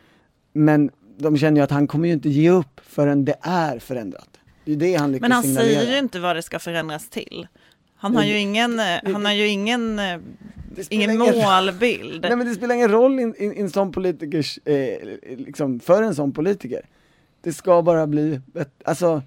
Men 0.54 0.90
de 1.18 1.38
känner 1.38 1.58
ju 1.58 1.64
att 1.64 1.72
han 1.72 1.88
kommer 1.88 2.08
ju 2.08 2.14
inte 2.14 2.30
ge 2.30 2.50
upp 2.50 2.82
förrän 2.84 3.26
det 3.26 3.36
är 3.42 3.80
förändrat. 3.80 4.30
Det 4.66 4.72
är 4.72 4.76
det 4.76 4.96
han 4.96 5.12
lyckas 5.12 5.22
Men 5.22 5.32
han 5.32 5.44
signalera. 5.44 5.80
säger 5.80 5.92
ju 5.92 5.98
inte 6.00 6.20
vad 6.20 6.36
det 6.36 6.42
ska 6.42 6.60
förändras 6.60 7.10
till. 7.10 7.48
Han 7.96 8.16
har 8.16 8.24
ju 8.24 8.38
ingen, 8.38 8.80
eh, 8.80 8.86
han 9.04 9.26
har 9.26 9.34
ju 9.34 9.48
ingen, 9.48 10.00
eh, 10.00 10.20
ingen 10.90 11.18
målbild. 11.18 12.22
Nej 12.22 12.36
men 12.36 12.48
det 12.48 12.56
spelar 12.56 12.76
ingen 12.76 12.92
roll 12.92 13.20
in, 13.20 13.36
in, 13.38 13.70
in 13.76 13.92
politikers, 13.92 14.60
eh, 14.66 15.08
liksom 15.38 15.80
för 15.80 16.04
en 16.04 16.16
sån 16.16 16.32
politiker. 16.32 16.82
Det 17.42 17.54
ska 17.54 17.82
bara 17.82 18.08
bli, 18.08 18.42
alltså, 18.86 19.22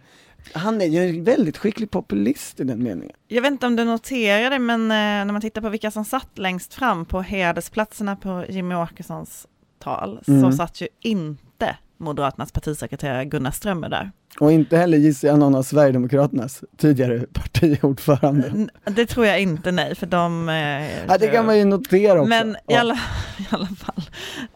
han 0.52 0.80
är 0.80 0.86
ju 0.86 1.08
en 1.08 1.24
väldigt 1.24 1.58
skicklig 1.58 1.90
populist 1.90 2.60
i 2.60 2.64
den 2.64 2.82
meningen. 2.82 3.16
Jag 3.28 3.42
vet 3.42 3.50
inte 3.52 3.66
om 3.66 3.76
du 3.76 3.84
noterade, 3.84 4.58
men 4.58 4.80
eh, 4.82 4.96
när 5.26 5.32
man 5.32 5.40
tittar 5.40 5.60
på 5.60 5.68
vilka 5.68 5.90
som 5.90 6.04
satt 6.04 6.38
längst 6.38 6.74
fram 6.74 7.04
på 7.06 7.20
hedersplatserna 7.22 8.16
på 8.16 8.44
Jimmy 8.48 8.74
Åkessons 8.74 9.46
tal, 9.78 10.20
Mm. 10.28 10.40
så 10.50 10.56
satt 10.56 10.80
ju 10.80 10.88
inte 11.00 11.40
Moderaternas 11.98 12.52
partisekreterare 12.52 13.24
Gunnar 13.24 13.50
Strömmer 13.50 13.88
där. 13.88 14.10
Och 14.40 14.52
inte 14.52 14.76
heller 14.76 14.98
gissar 14.98 15.28
jag 15.28 15.38
någon 15.38 15.54
av 15.54 15.62
Sverigedemokraternas 15.62 16.64
tidigare 16.76 17.20
partiordförande. 17.32 18.68
Det 18.84 19.06
tror 19.06 19.26
jag 19.26 19.40
inte, 19.40 19.72
nej, 19.72 19.94
för 19.94 20.06
de... 20.06 20.48
Eh, 20.48 20.54
Ja, 21.08 21.18
det 21.18 21.26
kan 21.28 21.46
man 21.46 21.58
ju 21.58 21.64
notera 21.64 22.20
också. 22.20 22.28
Men 22.28 22.56
i 22.68 22.74
alla, 22.74 22.94
i 23.38 23.46
alla 23.50 23.66
fall, 23.66 24.02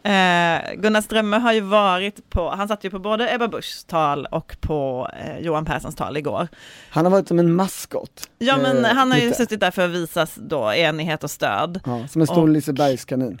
eh, 0.03 0.81
Gunnar 0.81 1.01
Strömmer 1.01 1.39
har 1.39 1.53
ju 1.53 1.61
varit 1.61 2.29
på, 2.29 2.49
han 2.49 2.67
satt 2.67 2.83
ju 2.83 2.89
på 2.89 2.99
både 2.99 3.33
Ebba 3.35 3.47
Buschs 3.47 3.83
tal 3.85 4.25
och 4.25 4.57
på 4.61 5.09
eh, 5.25 5.39
Johan 5.39 5.65
Perssons 5.65 5.95
tal 5.95 6.17
igår. 6.17 6.47
Han 6.89 7.05
har 7.05 7.11
varit 7.11 7.27
som 7.27 7.39
en 7.39 7.53
maskot. 7.53 8.29
Ja 8.37 8.57
men 8.57 8.85
Eh, 8.85 8.91
han 8.91 9.11
har 9.11 9.17
ju 9.19 9.25
lite. 9.25 9.37
suttit 9.37 9.59
där 9.59 9.71
för 9.71 9.85
att 9.85 9.91
visa 9.91 10.27
då 10.35 10.73
enighet 10.73 11.23
och 11.23 11.31
stöd. 11.31 11.79
Ja, 11.85 12.07
som 12.07 12.21
en 12.21 12.27
stor 12.27 12.41
Och- 12.41 12.49
Lisebergskanin. 12.49 13.39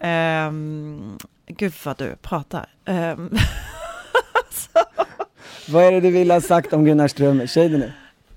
Gud 1.49 1.73
vad 1.85 1.97
du 1.97 2.15
pratar. 2.15 2.69
Ehm, 2.85 3.29
Vad 5.69 5.83
är 5.83 5.91
det 5.91 5.99
du 6.01 6.11
vill 6.11 6.31
ha 6.31 6.41
sagt 6.41 6.73
om 6.73 6.85
Gunnar 6.85 7.07
Strömmer? 7.07 7.47
Säg 7.47 7.69
det 7.69 7.77
nu. 7.77 7.91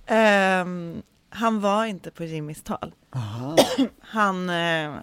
ehm, 0.06 1.02
han 1.30 1.60
var 1.60 1.84
inte 1.84 2.10
på 2.10 2.24
Jimmys 2.24 2.62
tal. 2.62 2.94
Aha. 3.14 3.56
Han, 4.00 4.50
eh, 4.50 4.94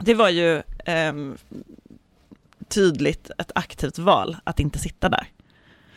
det 0.00 0.14
var 0.14 0.28
ju 0.28 0.62
ehm, 0.84 1.36
tydligt 2.68 3.30
ett 3.38 3.52
aktivt 3.54 3.98
val 3.98 4.36
att 4.44 4.60
inte 4.60 4.78
sitta 4.78 5.08
där. 5.08 5.26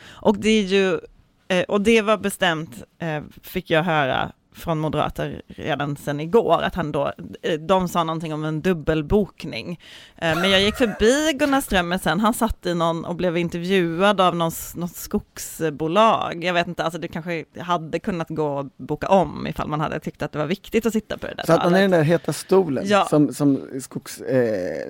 Och 0.05 0.37
det 0.37 0.49
är 0.49 0.63
ju, 0.63 0.99
eh, 1.47 1.63
och 1.63 1.81
det 1.81 2.01
var 2.01 2.17
bestämt, 2.17 2.83
eh, 2.99 3.23
fick 3.43 3.69
jag 3.69 3.83
höra 3.83 4.31
från 4.57 4.79
moderater 4.79 5.41
redan 5.47 5.95
sedan 5.97 6.19
igår, 6.19 6.61
att 6.61 6.75
han 6.75 6.91
då, 6.91 7.11
eh, 7.41 7.53
de 7.59 7.87
sa 7.87 8.03
någonting 8.03 8.33
om 8.33 8.43
en 8.45 8.61
dubbelbokning. 8.61 9.79
Eh, 10.15 10.35
men 10.41 10.49
jag 10.51 10.61
gick 10.61 10.75
förbi 10.75 11.33
Gunnar 11.33 11.61
Strömmer 11.61 11.97
sen, 11.97 12.19
han 12.19 12.33
satt 12.33 12.65
i 12.65 12.73
någon 12.75 13.05
och 13.05 13.15
blev 13.15 13.37
intervjuad 13.37 14.21
av 14.21 14.35
någon, 14.35 14.51
något 14.75 14.95
skogsbolag. 14.95 16.43
Jag 16.43 16.53
vet 16.53 16.67
inte, 16.67 16.83
alltså 16.83 16.99
det 16.99 17.07
kanske 17.07 17.45
hade 17.59 17.99
kunnat 17.99 18.29
gå 18.29 18.59
att 18.59 18.77
boka 18.77 19.07
om 19.09 19.47
ifall 19.47 19.67
man 19.67 19.79
hade 19.81 19.99
tyckt 19.99 20.21
att 20.21 20.31
det 20.31 20.39
var 20.39 20.45
viktigt 20.45 20.85
att 20.85 20.93
sitta 20.93 21.17
på 21.17 21.27
det 21.27 21.33
där 21.33 21.43
Så 21.45 21.53
att 21.53 21.59
han 21.59 21.67
är 21.67 21.77
talet. 21.77 21.91
den 21.91 21.99
där 21.99 22.03
heta 22.05 22.33
stolen 22.33 22.83
Ja. 22.87 23.05
som, 23.09 23.33
som 23.33 23.59
skogsägarna 23.81 24.39
eh, 24.39 24.87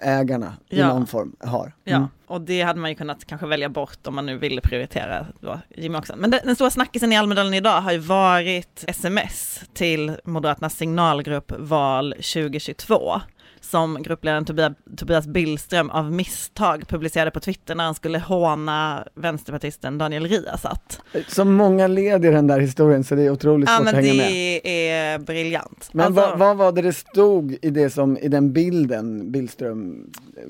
ägarna 0.00 0.56
i 0.68 0.78
Ja. 0.80 0.88
någon 0.88 1.06
form 1.06 1.36
har. 1.40 1.72
Ja, 1.84 1.96
Mm. 1.96 2.08
och 2.26 2.40
det 2.40 2.62
hade 2.62 2.80
man 2.80 2.90
ju 2.90 2.96
kunnat 2.96 3.24
kanske 3.24 3.46
välja 3.46 3.68
bort 3.68 4.06
om 4.06 4.14
man 4.14 4.26
nu 4.26 4.38
ville 4.38 4.60
prioritera 4.60 5.26
då 5.40 5.60
Jimmy 5.76 5.98
också. 5.98 6.14
Men 6.16 6.30
den, 6.30 6.40
den 6.44 6.54
stora 6.54 6.70
snackisen 6.70 7.12
i 7.12 7.16
Almedalen 7.16 7.54
idag 7.54 7.80
har 7.80 7.92
ju 7.92 7.98
varit 7.98 8.84
sms 8.88 9.60
till 9.74 10.16
Moderaternas 10.24 10.74
signalgrupp 10.76 11.52
val 11.58 12.14
2022 12.18 13.20
som 13.64 14.02
gruppledaren 14.02 14.44
Tobias, 14.44 14.72
Tobias 14.96 15.26
Billström 15.26 15.90
av 15.90 16.12
misstag 16.12 16.88
publicerade 16.88 17.30
på 17.30 17.40
Twitter 17.40 17.74
när 17.74 17.84
han 17.84 17.94
skulle 17.94 18.18
håna 18.18 19.06
vänsterpartisten 19.14 19.98
Daniel 19.98 20.26
Riazat. 20.28 21.00
Så 21.28 21.44
många 21.44 21.86
led 21.86 22.24
i 22.24 22.28
den 22.28 22.46
där 22.46 22.60
historien 22.60 23.04
så 23.04 23.14
det 23.14 23.22
är 23.22 23.30
otroligt 23.30 23.68
Ja 23.68 23.76
svårt 23.76 23.84
men 23.84 23.94
att 23.94 24.04
hänga 24.04 24.14
med. 24.14 24.32
det 24.32 24.90
är 24.90 25.18
briljant. 25.18 25.88
Men 25.92 26.06
Alltså- 26.06 26.20
vad, 26.20 26.38
vad 26.38 26.56
var 26.56 26.72
det 26.72 26.82
det 26.82 26.92
stod 26.92 27.56
i 27.62 27.70
det 27.70 27.90
som, 27.90 28.18
i 28.18 28.28
den 28.28 28.52
bilden 28.52 29.32
Billström 29.32 30.10
eh, 30.36 30.42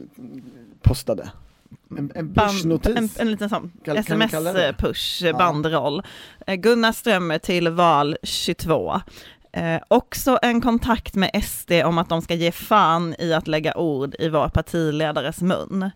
postade? 0.83 1.29
En, 1.99 2.13
en 2.15 2.35
pushnotis? 2.35 2.97
En, 2.97 3.09
en 3.19 3.31
liten 3.31 3.49
sån 3.49 3.73
sms-push, 3.85 5.25
Ja. 5.25 5.39
bandroll. 5.39 6.03
Eh, 6.47 6.55
Gunnar 6.55 6.93
Strömmer 6.93 7.39
till 7.39 7.69
val 7.69 8.17
22. 8.23 9.01
Eh, 9.57 9.81
också 9.89 10.39
en 10.43 10.61
kontakt 10.61 11.15
med 11.15 11.45
SD 11.45 11.73
om 11.85 11.99
att 11.99 12.09
de 12.09 12.23
ska 12.23 12.35
ge 12.35 12.53
fan 12.53 13.15
i 13.19 13.33
att 13.35 13.49
lägga 13.49 13.77
ord 13.77 14.15
i 14.19 14.29
vår 14.29 14.49
partiledares 14.49 15.43
mun. 15.43 15.91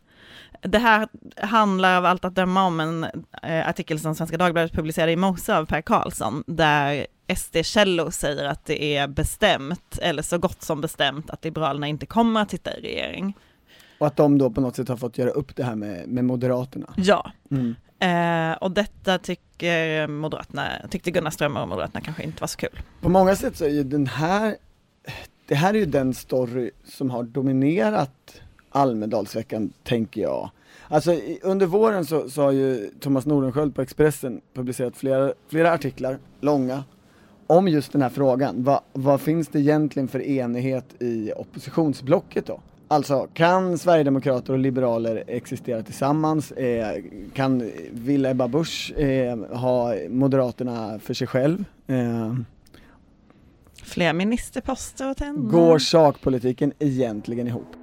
Det 0.62 0.78
här 0.78 1.08
handlar 1.36 1.96
av 1.96 2.04
allt 2.04 2.24
att 2.24 2.34
döma 2.34 2.66
om 2.66 2.80
en 2.80 3.04
eh, 3.42 3.68
artikel 3.68 4.00
som 4.00 4.14
Svenska 4.14 4.36
Dagbladet 4.36 4.72
publicerade 4.72 5.12
i 5.12 5.16
morse 5.16 5.52
av 5.52 5.66
Per 5.66 5.80
Karlsson, 5.80 6.44
där 6.46 7.06
SD-källor 7.36 8.10
säger 8.10 8.44
att 8.44 8.64
det 8.66 8.96
är 8.96 9.08
bestämt, 9.08 9.98
eller 10.02 10.22
så 10.22 10.38
gott 10.38 10.62
som 10.62 10.80
bestämt, 10.80 11.30
att 11.30 11.44
Liberalerna 11.44 11.86
inte 11.86 12.06
kommer 12.06 12.42
att 12.42 12.50
sitta 12.50 12.76
i 12.76 12.80
regering. 12.80 13.36
Och 13.98 14.06
att 14.06 14.16
de 14.16 14.38
då 14.38 14.50
på 14.50 14.60
något 14.60 14.76
sätt 14.76 14.88
har 14.88 14.96
fått 14.96 15.18
göra 15.18 15.30
upp 15.30 15.56
det 15.56 15.64
här 15.64 15.74
med, 15.74 16.08
med 16.08 16.24
Moderaterna. 16.24 16.94
Ja, 16.96 17.32
Mm. 17.50 17.74
Eh, 18.00 18.52
och 18.52 18.70
detta 18.70 19.18
tycker 19.18 20.06
Moderaterna, 20.08 20.68
tyckte 20.90 21.10
Gunnar 21.10 21.30
Strömmer 21.30 21.62
och 21.62 21.68
Moderaterna 21.68 22.00
kanske 22.00 22.22
inte 22.22 22.40
var 22.40 22.48
så 22.48 22.56
kul. 22.56 22.80
På 23.00 23.08
många 23.08 23.36
sätt 23.36 23.56
så 23.56 23.64
är 23.64 23.68
ju 23.68 23.82
den 23.84 24.06
här, 24.06 24.56
det 25.46 25.54
här 25.54 25.74
är 25.74 25.78
ju 25.78 25.86
den 25.86 26.14
story 26.14 26.70
som 26.84 27.10
har 27.10 27.22
dominerat 27.22 28.40
Almedalsveckan, 28.70 29.72
tänker 29.84 30.20
jag. 30.20 30.50
Alltså 30.88 31.12
i- 31.12 31.40
under 31.42 31.66
våren 31.66 32.04
så, 32.06 32.30
så 32.30 32.42
har 32.42 32.52
ju 32.52 32.90
Thomas 33.00 33.26
Nordenskjöld 33.26 33.74
på 33.74 33.82
Expressen 33.82 34.40
publicerat 34.54 34.96
flera, 34.96 35.32
flera 35.48 35.72
artiklar, 35.72 36.18
långa, 36.40 36.84
om 37.46 37.68
just 37.68 37.92
den 37.92 38.02
här 38.02 38.08
frågan. 38.08 38.62
Va, 38.64 38.80
vad 38.92 39.20
finns 39.20 39.48
det 39.48 39.60
egentligen 39.60 40.08
för 40.08 40.20
enighet 40.22 41.02
i 41.02 41.32
oppositionsblocket 41.36 42.46
då? 42.46 42.60
Alltså, 42.90 43.28
kan 43.34 43.78
Sverigedemokrater 43.78 44.52
och 44.52 44.58
liberaler 44.58 45.24
existera 45.26 45.82
tillsammans? 45.82 46.52
Eh, 46.52 47.02
kan, 47.34 47.70
vill 47.90 48.26
Ebba 48.26 48.48
Busch 48.48 48.92
eh, 48.98 49.38
ha 49.38 49.94
Moderaterna 50.08 50.98
för 50.98 51.14
sig 51.14 51.26
själv? 51.26 51.64
Eh, 51.86 52.34
Fler 53.82 54.12
ministerposter 54.12 55.10
åt 55.10 55.20
henne. 55.20 55.50
Går 55.50 55.78
sakpolitiken 55.78 56.72
egentligen 56.78 57.46
ihop? 57.46 57.77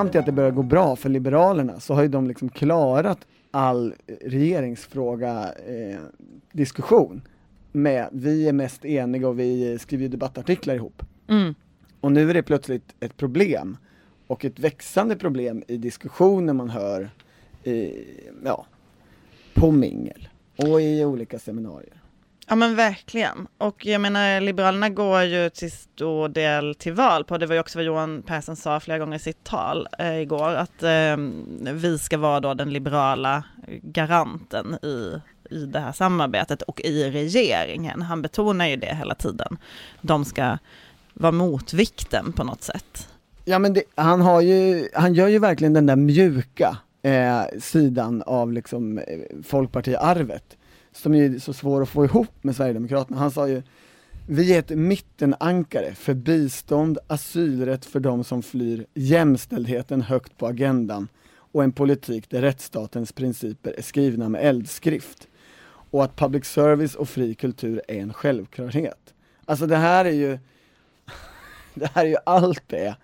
Fram 0.00 0.10
till 0.10 0.20
att 0.20 0.26
det 0.26 0.32
börjar 0.32 0.50
gå 0.50 0.62
bra 0.62 0.96
för 0.96 1.08
Liberalerna 1.08 1.80
så 1.80 1.94
har 1.94 2.02
ju 2.02 2.08
de 2.08 2.26
liksom 2.26 2.48
klarat 2.48 3.26
all 3.50 3.94
regeringsfråga 4.20 5.52
eh, 5.66 6.00
diskussion 6.52 7.22
med 7.72 8.08
vi 8.12 8.48
är 8.48 8.52
mest 8.52 8.84
eniga 8.84 9.28
och 9.28 9.38
vi 9.38 9.78
skriver 9.78 10.08
debattartiklar 10.08 10.74
ihop. 10.74 11.02
Mm. 11.28 11.54
Och 12.00 12.12
nu 12.12 12.30
är 12.30 12.34
det 12.34 12.42
plötsligt 12.42 12.94
ett 13.00 13.16
problem 13.16 13.76
och 14.26 14.44
ett 14.44 14.58
växande 14.58 15.16
problem 15.16 15.62
i 15.68 15.76
diskussioner 15.76 16.52
man 16.52 16.70
hör 16.70 17.10
i, 17.64 18.04
ja, 18.44 18.66
på 19.54 19.70
mingel 19.70 20.28
och 20.56 20.80
i 20.80 21.04
olika 21.04 21.38
seminarier. 21.38 21.99
Ja 22.50 22.56
men 22.56 22.76
verkligen. 22.76 23.46
Och 23.58 23.86
jag 23.86 24.00
menar 24.00 24.40
Liberalerna 24.40 24.88
går 24.88 25.22
ju 25.22 25.50
till 25.50 25.72
stor 25.72 26.28
del 26.28 26.74
till 26.74 26.92
val 26.92 27.24
på, 27.24 27.38
det 27.38 27.46
var 27.46 27.54
ju 27.54 27.60
också 27.60 27.78
vad 27.78 27.84
Johan 27.84 28.22
Persson 28.22 28.56
sa 28.56 28.80
flera 28.80 28.98
gånger 28.98 29.16
i 29.16 29.20
sitt 29.20 29.44
tal 29.44 29.88
eh, 29.98 30.20
igår, 30.20 30.54
att 30.54 30.82
eh, 30.82 31.16
vi 31.72 31.98
ska 31.98 32.18
vara 32.18 32.40
då 32.40 32.54
den 32.54 32.72
liberala 32.72 33.44
garanten 33.82 34.74
i, 34.82 35.20
i 35.50 35.64
det 35.64 35.80
här 35.80 35.92
samarbetet 35.92 36.62
och 36.62 36.80
i 36.80 37.10
regeringen. 37.10 38.02
Han 38.02 38.22
betonar 38.22 38.66
ju 38.66 38.76
det 38.76 38.94
hela 38.94 39.14
tiden. 39.14 39.58
De 40.00 40.24
ska 40.24 40.58
vara 41.14 41.32
motvikten 41.32 42.32
på 42.32 42.44
något 42.44 42.62
sätt. 42.62 43.08
Ja 43.44 43.58
men 43.58 43.72
det, 43.72 43.82
han 43.94 44.20
har 44.20 44.40
ju, 44.40 44.88
han 44.94 45.14
gör 45.14 45.28
ju 45.28 45.38
verkligen 45.38 45.72
den 45.72 45.86
där 45.86 45.96
mjuka 45.96 46.76
eh, 47.02 47.42
sidan 47.60 48.22
av 48.26 48.52
liksom 48.52 48.98
eh, 48.98 49.04
folkpartiarvet 49.44 50.56
som 50.92 51.14
är 51.14 51.38
så 51.38 51.52
svår 51.52 51.82
att 51.82 51.88
få 51.88 52.04
ihop 52.04 52.44
med 52.44 52.56
Sverigedemokraterna. 52.56 53.18
Han 53.18 53.30
sa 53.30 53.48
ju 53.48 53.62
vi 54.26 54.54
är 54.54 54.58
ett 54.58 54.70
mittenankare 54.70 55.94
för 55.94 56.14
bistånd, 56.14 56.98
asylrätt 57.06 57.84
för 57.84 58.00
de 58.00 58.24
som 58.24 58.42
flyr, 58.42 58.86
jämställdheten 58.94 60.02
högt 60.02 60.38
på 60.38 60.46
agendan 60.46 61.08
och 61.32 61.64
en 61.64 61.72
politik 61.72 62.30
där 62.30 62.42
rättsstatens 62.42 63.12
principer 63.12 63.74
är 63.78 63.82
skrivna 63.82 64.28
med 64.28 64.44
eldskrift. 64.44 65.28
Och 65.90 66.04
att 66.04 66.16
public 66.16 66.44
service 66.44 66.94
och 66.94 67.08
fri 67.08 67.34
kultur 67.34 67.82
är 67.88 68.00
en 68.00 68.12
självklarhet. 68.12 69.14
Alltså 69.44 69.66
det 69.66 69.76
här 69.76 70.04
är 70.04 70.12
ju, 70.12 70.38
det 71.74 71.90
här 71.94 72.04
är 72.04 72.08
ju 72.08 72.16
allt 72.26 72.62
det 72.66 72.96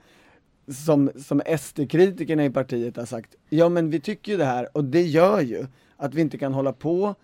som, 0.87 1.11
som 1.26 1.43
SD-kritikerna 1.59 2.45
i 2.45 2.50
partiet 2.50 2.97
har 2.97 3.07
sagt, 3.07 3.35
ja 3.49 3.69
men 3.69 3.90
vi 3.90 4.00
tycker 4.00 4.33
ju 4.33 4.38
det 4.38 4.45
här 4.45 4.76
och 4.76 4.85
det 4.85 5.02
gör 5.02 5.40
ju 5.40 5.66
att 5.97 6.14
vi 6.14 6.21
inte 6.21 6.38
kan 6.38 6.55
hålla 6.55 6.73
på 6.73 7.14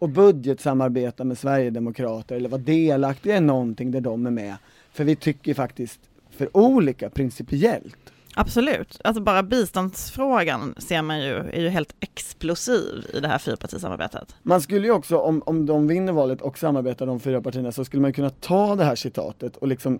och 0.00 0.08
budgetsamarbeta 0.08 1.24
med 1.24 1.38
Sverigedemokrater 1.38 2.36
eller 2.36 2.48
vara 2.48 2.60
delaktiga 2.60 3.36
i 3.36 3.40
någonting 3.40 3.90
där 3.90 4.00
de 4.00 4.26
är 4.26 4.30
med. 4.30 4.56
För 4.92 5.04
vi 5.04 5.16
tycker 5.16 5.54
faktiskt 5.54 6.00
för 6.30 6.56
olika 6.56 7.10
principiellt. 7.10 7.96
Absolut, 8.34 9.00
alltså 9.04 9.22
bara 9.22 9.42
biståndsfrågan 9.42 10.74
ser 10.78 11.02
man 11.02 11.20
ju 11.20 11.34
är 11.34 11.60
ju 11.60 11.68
helt 11.68 11.94
explosiv 12.00 13.06
i 13.14 13.20
det 13.20 13.28
här 13.28 13.38
fyrpartisamarbetet. 13.38 14.34
Man 14.42 14.60
skulle 14.60 14.86
ju 14.86 14.92
också, 14.92 15.18
om, 15.18 15.42
om 15.46 15.66
de 15.66 15.86
vinner 15.86 16.12
valet 16.12 16.40
och 16.40 16.58
samarbetar 16.58 17.06
de 17.06 17.20
fyra 17.20 17.42
partierna, 17.42 17.72
så 17.72 17.84
skulle 17.84 18.02
man 18.02 18.12
kunna 18.12 18.30
ta 18.30 18.76
det 18.76 18.84
här 18.84 18.94
citatet 18.94 19.56
och 19.56 19.68
liksom 19.68 19.98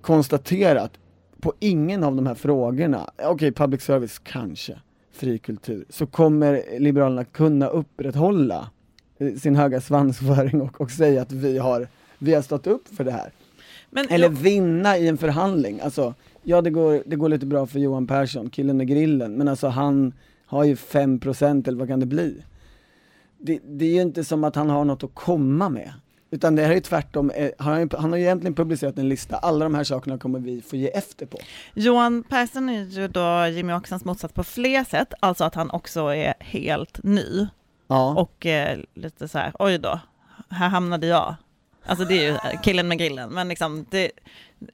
konstatera 0.00 0.82
att 0.82 0.98
på 1.40 1.54
ingen 1.58 2.04
av 2.04 2.16
de 2.16 2.26
här 2.26 2.34
frågorna, 2.34 3.10
okej 3.16 3.28
okay, 3.28 3.52
public 3.52 3.82
service 3.82 4.18
kanske, 4.18 4.78
fri 5.16 5.38
kultur, 5.38 5.84
så 5.88 6.06
kommer 6.06 6.78
Liberalerna 6.78 7.24
kunna 7.24 7.66
upprätthålla 7.66 8.70
eh, 9.18 9.34
sin 9.34 9.56
höga 9.56 9.80
svansföring 9.80 10.60
och, 10.60 10.80
och 10.80 10.90
säga 10.90 11.22
att 11.22 11.32
vi 11.32 11.58
har, 11.58 11.88
vi 12.18 12.34
har 12.34 12.42
stått 12.42 12.66
upp 12.66 12.88
för 12.88 13.04
det 13.04 13.12
här. 13.12 13.30
Men, 13.90 14.08
Eller 14.08 14.28
vinna 14.28 14.98
i 14.98 15.08
en 15.08 15.18
förhandling, 15.18 15.80
alltså 15.80 16.14
ja 16.42 16.62
det 16.62 16.70
går, 16.70 17.02
det 17.06 17.16
går 17.16 17.28
lite 17.28 17.46
bra 17.46 17.66
för 17.66 17.78
Johan 17.78 18.06
Persson, 18.06 18.50
killen 18.50 18.76
med 18.76 18.88
grillen, 18.88 19.32
men 19.32 19.48
alltså 19.48 19.68
han 19.68 20.12
har 20.46 20.64
ju 20.64 20.74
5% 20.74 21.68
eller 21.68 21.78
vad 21.78 21.88
kan 21.88 22.00
det 22.00 22.06
bli? 22.06 22.42
Det, 23.38 23.60
det 23.64 23.84
är 23.84 23.94
ju 23.94 24.02
inte 24.02 24.24
som 24.24 24.44
att 24.44 24.56
han 24.56 24.70
har 24.70 24.84
något 24.84 25.04
att 25.04 25.14
komma 25.14 25.68
med. 25.68 25.92
Utan 26.30 26.56
det 26.56 26.62
här 26.62 26.72
är 26.72 26.80
tvärtom, 26.80 27.30
eh, 27.30 27.50
han, 27.58 27.90
han 27.98 28.10
har 28.12 28.18
egentligen 28.18 28.54
publicerat 28.54 28.98
en 28.98 29.08
lista, 29.08 29.36
alla 29.36 29.64
de 29.64 29.74
här 29.74 29.84
sakerna 29.84 30.18
kommer 30.18 30.38
vi 30.38 30.62
få 30.62 30.76
ge 30.76 30.88
efter 30.88 31.26
på. 31.26 31.38
Johan 31.74 32.22
Persson 32.22 32.68
är 32.68 32.84
ju 32.84 33.08
då 33.08 33.46
Jimmy 33.46 33.72
Åkessons 33.72 34.04
motsats 34.04 34.34
på 34.34 34.44
fler 34.44 34.84
sätt, 34.84 35.14
alltså 35.20 35.44
att 35.44 35.54
han 35.54 35.70
också 35.70 36.00
är 36.00 36.34
helt 36.38 37.02
ny. 37.02 37.46
Ja. 37.88 38.14
Och 38.14 38.46
eh, 38.46 38.78
lite 38.94 39.28
så 39.28 39.38
här, 39.38 39.52
oj 39.58 39.78
då, 39.78 40.00
här 40.50 40.68
hamnade 40.68 41.06
jag. 41.06 41.34
Alltså 41.86 42.04
det 42.04 42.26
är 42.26 42.32
ju 42.32 42.58
killen 42.62 42.88
med 42.88 42.98
grillen, 42.98 43.30
men 43.30 43.48
liksom 43.48 43.86
det, 43.90 44.10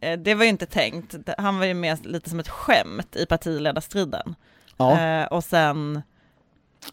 eh, 0.01 0.19
det 0.19 0.35
var 0.35 0.45
ju 0.45 0.51
inte 0.51 0.67
tänkt. 0.67 1.17
Han 1.39 1.59
var 1.59 1.67
ju 1.67 1.75
mer 1.75 1.99
lite 2.03 2.31
som 2.31 2.41
ett 2.41 2.49
skämt 2.49 3.17
i 3.17 3.27
partiledarstriden. 3.27 4.35
Ja. 4.77 5.01
Eh, 5.01 5.27
och 5.27 5.45
sen... 5.45 6.03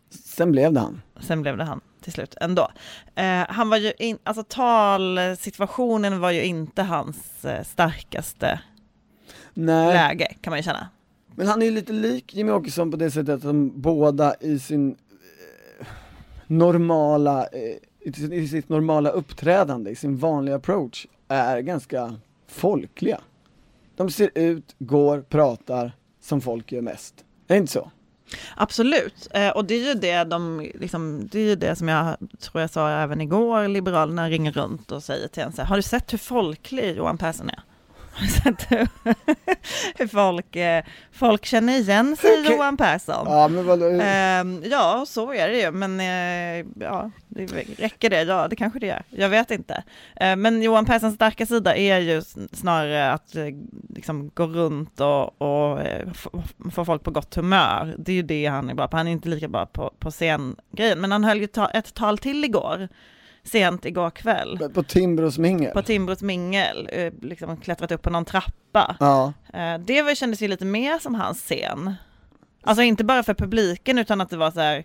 Sen 0.10 0.51
blev 0.51 0.74
det 0.74 0.79
han. 0.79 1.01
Sen 1.19 1.41
blev 1.41 1.58
det 1.58 1.63
han 1.63 1.81
till 2.01 2.13
slut 2.13 2.36
ändå. 2.41 2.72
Eh, 3.15 3.46
han 3.50 3.69
var 3.69 3.77
ju 3.77 3.93
in, 4.00 4.17
alltså 4.24 4.43
talsituationen 4.43 6.19
var 6.19 6.31
ju 6.31 6.43
inte 6.43 6.84
hans 6.84 7.46
eh, 7.46 7.63
starkaste 7.63 8.60
Nej. 9.53 9.93
läge 9.93 10.34
kan 10.41 10.51
man 10.51 10.60
ju 10.60 10.63
känna. 10.63 10.88
Men 11.36 11.48
han 11.48 11.62
är 11.62 11.65
ju 11.65 11.72
lite 11.72 11.93
lik 11.93 12.36
Jimmy 12.36 12.51
Åkesson 12.51 12.91
på 12.91 12.98
det 12.98 13.12
sättet 13.12 13.36
att 13.36 13.41
de 13.41 13.81
båda 13.81 14.36
i 14.39 14.60
sin 14.60 14.96
eh, 15.79 15.88
normala, 16.48 17.48
eh, 17.48 18.31
i 18.31 18.48
sitt 18.48 18.69
normala 18.69 19.10
uppträdande, 19.10 19.91
i 19.91 19.96
sin 19.96 20.17
vanliga 20.17 20.55
approach, 20.55 21.08
är 21.27 21.60
ganska 21.60 22.15
folkliga. 22.48 23.22
De 23.96 24.12
ser 24.12 24.31
ut, 24.36 24.75
går, 24.79 25.22
pratar 25.22 25.91
som 26.22 26.41
folk 26.41 26.72
gör 26.72 26.81
mest. 26.81 27.25
Är 27.48 27.53
det 27.53 27.58
inte 27.58 27.72
så? 27.72 27.91
Absolut, 28.55 29.27
eh, 29.31 29.50
och 29.50 29.65
det 29.65 29.74
är 29.74 29.88
ju 29.88 29.93
det 29.93 30.24
de, 30.24 30.71
liksom, 30.75 31.27
det 31.31 31.39
är 31.39 31.44
ju 31.44 31.55
det 31.55 31.75
som 31.75 31.87
jag 31.87 32.18
tror 32.39 32.61
jag 32.61 32.70
sa 32.70 32.89
även 32.89 33.22
igår, 33.22 33.68
Liberalerna 33.68 34.29
ringer 34.29 34.51
runt 34.51 34.92
och 34.92 35.03
säger 35.03 35.27
till 35.27 35.44
en 35.44 35.53
så 35.53 35.61
här, 35.61 35.70
har 35.70 35.75
du 35.75 35.81
sett 35.81 36.13
hur 36.13 36.18
folklig 36.18 36.98
Johan 36.98 37.18
Persson 37.18 37.50
är? 37.50 37.59
hur 39.98 40.07
folk, 40.07 40.55
eh, 40.55 40.83
folk 41.11 41.45
känner 41.45 41.74
igen 41.74 42.15
sig 42.15 42.39
okay. 42.39 42.53
Johan 42.53 42.77
Persson. 42.77 43.27
Ja, 43.27 43.48
men 43.48 43.65
vad, 43.65 43.81
uh, 43.81 44.69
ja, 44.72 45.05
så 45.07 45.33
är 45.33 45.48
det 45.48 45.59
ju, 45.59 45.72
men 45.72 46.00
uh, 46.00 46.72
ja, 46.79 47.11
det 47.27 47.45
räcker 47.79 48.09
det? 48.09 48.24
Ja, 48.24 48.48
det 48.48 48.55
kanske 48.55 48.79
det 48.79 48.87
gör. 48.87 49.03
Jag 49.09 49.29
vet 49.29 49.51
inte. 49.51 49.83
Uh, 50.24 50.35
men 50.35 50.61
Johan 50.61 50.85
Perssons 50.85 51.15
starka 51.15 51.45
sida 51.45 51.75
är 51.75 52.00
ju 52.00 52.22
snarare 52.51 53.11
att 53.11 53.35
liksom, 53.89 54.31
gå 54.33 54.48
runt 54.48 55.00
och, 55.00 55.41
och 55.41 55.79
få 56.72 56.85
folk 56.85 57.03
på 57.03 57.11
gott 57.11 57.35
humör. 57.35 57.95
Det 57.98 58.11
är 58.11 58.15
ju 58.15 58.24
det 58.24 58.45
han 58.45 58.69
är 58.69 58.74
bra 58.74 58.87
på. 58.87 58.98
Han 58.98 59.07
är 59.07 59.11
inte 59.11 59.29
lika 59.29 59.48
bra 59.48 59.65
på, 59.65 59.93
på 60.00 60.11
scengrejen, 60.11 61.01
men 61.01 61.11
han 61.11 61.24
höll 61.24 61.41
ju 61.41 61.48
ta 61.48 61.69
ett 61.69 61.93
tal 61.93 62.17
till 62.17 62.45
igår 62.45 62.89
sent 63.50 63.85
igår 63.85 64.09
kväll. 64.09 64.70
På 64.74 64.83
Timbros 64.83 65.38
mingel? 65.38 65.72
På 65.72 65.81
Timbros 65.81 66.22
mingel, 66.22 66.90
eh, 66.92 67.14
liksom 67.22 67.57
klättrat 67.57 67.92
upp 67.92 68.01
på 68.01 68.09
någon 68.09 68.25
trappa. 68.25 68.96
Ja. 69.00 69.33
Eh, 69.53 69.79
det 69.79 70.18
kändes 70.18 70.42
ju 70.42 70.48
lite 70.48 70.66
mer 70.66 71.00
som 71.00 71.16
hans 71.16 71.38
scen. 71.38 71.96
Alltså 72.62 72.83
inte 72.83 73.03
bara 73.03 73.24
för 73.24 73.33
publiken 73.33 73.98
utan 73.98 74.22
att 74.22 74.29
det 74.29 74.38
var 74.38 74.51
så 74.51 74.59
här 74.59 74.83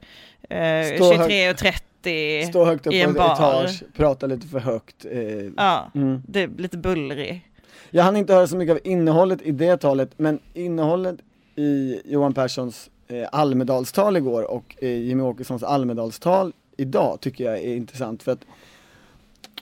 eh, 0.48 0.56
23.30 0.56 2.48
Stå 2.48 2.64
högt 2.64 2.86
upp 2.86 2.92
i 2.92 3.00
en 3.00 3.14
på 3.14 3.20
ett 3.20 3.26
etage, 3.26 3.82
prata 3.96 4.26
lite 4.26 4.46
för 4.46 4.58
högt. 4.58 5.04
Eh, 5.10 5.20
ja, 5.56 5.90
mm. 5.94 6.22
det 6.28 6.42
är 6.42 6.48
lite 6.58 6.78
bullrig. 6.78 7.50
Jag 7.90 8.04
hann 8.04 8.16
inte 8.16 8.34
höra 8.34 8.46
så 8.46 8.56
mycket 8.56 8.72
av 8.72 8.80
innehållet 8.84 9.42
i 9.42 9.52
det 9.52 9.76
talet, 9.76 10.10
men 10.16 10.38
innehållet 10.54 11.16
i 11.56 12.00
Johan 12.04 12.34
Perssons 12.34 12.90
eh, 13.08 13.28
Almedalstal 13.32 14.16
igår 14.16 14.50
och 14.50 14.76
eh, 14.78 14.88
Jimmy 14.88 15.22
Åkessons 15.22 15.62
Almedalstal 15.62 16.52
idag 16.76 17.20
tycker 17.20 17.44
jag 17.44 17.58
är 17.58 17.76
intressant 17.76 18.22
för 18.22 18.32
att 18.32 18.44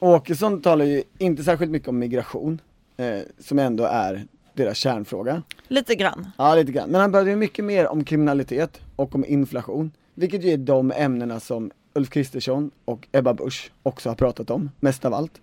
Åkesson 0.01 0.62
talar 0.62 0.85
ju 0.85 1.03
inte 1.18 1.44
särskilt 1.44 1.70
mycket 1.70 1.88
om 1.88 1.98
migration, 1.98 2.61
eh, 2.96 3.20
som 3.38 3.59
ändå 3.59 3.85
är 3.85 4.27
deras 4.55 4.77
kärnfråga. 4.79 5.42
Lite 5.68 5.94
grann. 5.94 6.31
Ja, 6.38 6.55
lite 6.55 6.72
grann. 6.72 6.90
Men 6.90 7.01
han 7.01 7.12
pratar 7.12 7.27
ju 7.27 7.37
mycket 7.37 7.64
mer 7.64 7.87
om 7.87 8.05
kriminalitet 8.05 8.81
och 8.96 9.14
om 9.14 9.25
inflation, 9.25 9.90
vilket 10.14 10.44
ju 10.44 10.51
är 10.51 10.57
de 10.57 10.92
ämnena 10.92 11.40
som 11.40 11.70
Ulf 11.94 12.11
Kristersson 12.11 12.70
och 12.85 13.09
Ebba 13.12 13.35
Busch 13.35 13.72
också 13.83 14.09
har 14.09 14.16
pratat 14.16 14.51
om, 14.51 14.70
mest 14.81 15.05
av 15.05 15.14
allt. 15.14 15.40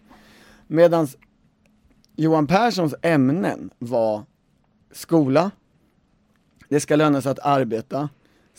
Medan 0.67 1.07
Johan 2.15 2.47
Perssons 2.47 2.95
ämnen 3.01 3.69
var 3.79 4.23
skola, 4.91 5.51
det 6.69 6.79
ska 6.79 6.95
löna 6.95 7.21
sig 7.21 7.31
att 7.31 7.39
arbeta, 7.39 8.09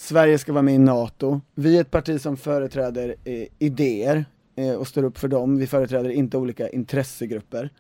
Sverige 0.01 0.39
ska 0.39 0.53
vara 0.53 0.63
med 0.63 0.75
i 0.75 0.79
NATO. 0.79 1.41
Vi 1.55 1.77
är 1.77 1.81
ett 1.81 1.91
parti 1.91 2.21
som 2.21 2.37
företräder 2.37 3.15
eh, 3.25 3.47
idéer 3.59 4.25
eh, 4.57 4.73
och 4.73 4.87
står 4.89 5.05
upp 5.05 5.19
för 5.19 5.29
dem. 5.29 5.59
Vi 5.59 5.67
företräder 5.67 6.11
inte 6.11 6.37
olika 6.37 6.69
intressegrupper. 6.69 7.71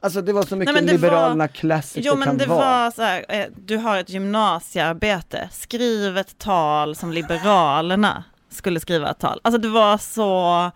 Alltså 0.00 0.22
det 0.22 0.32
var 0.32 0.42
så 0.42 0.56
mycket 0.56 0.74
Nej, 0.74 0.84
Liberalerna 0.84 1.48
classic 1.48 2.06
Jo 2.06 2.16
men 2.16 2.38
det 2.38 2.46
vara. 2.46 2.58
var 2.58 2.90
så 2.90 3.02
här, 3.02 3.24
eh, 3.28 3.46
du 3.56 3.76
har 3.76 3.98
ett 3.98 4.10
gymnasiearbete, 4.10 5.48
skriv 5.52 6.18
ett 6.18 6.38
tal 6.38 6.96
som 6.96 7.12
Liberalerna 7.12 8.24
skulle 8.50 8.80
skriva 8.80 9.10
ett 9.10 9.18
tal. 9.18 9.40
Alltså 9.44 9.60
det 9.60 9.68
var 9.68 9.98
så, 9.98 10.70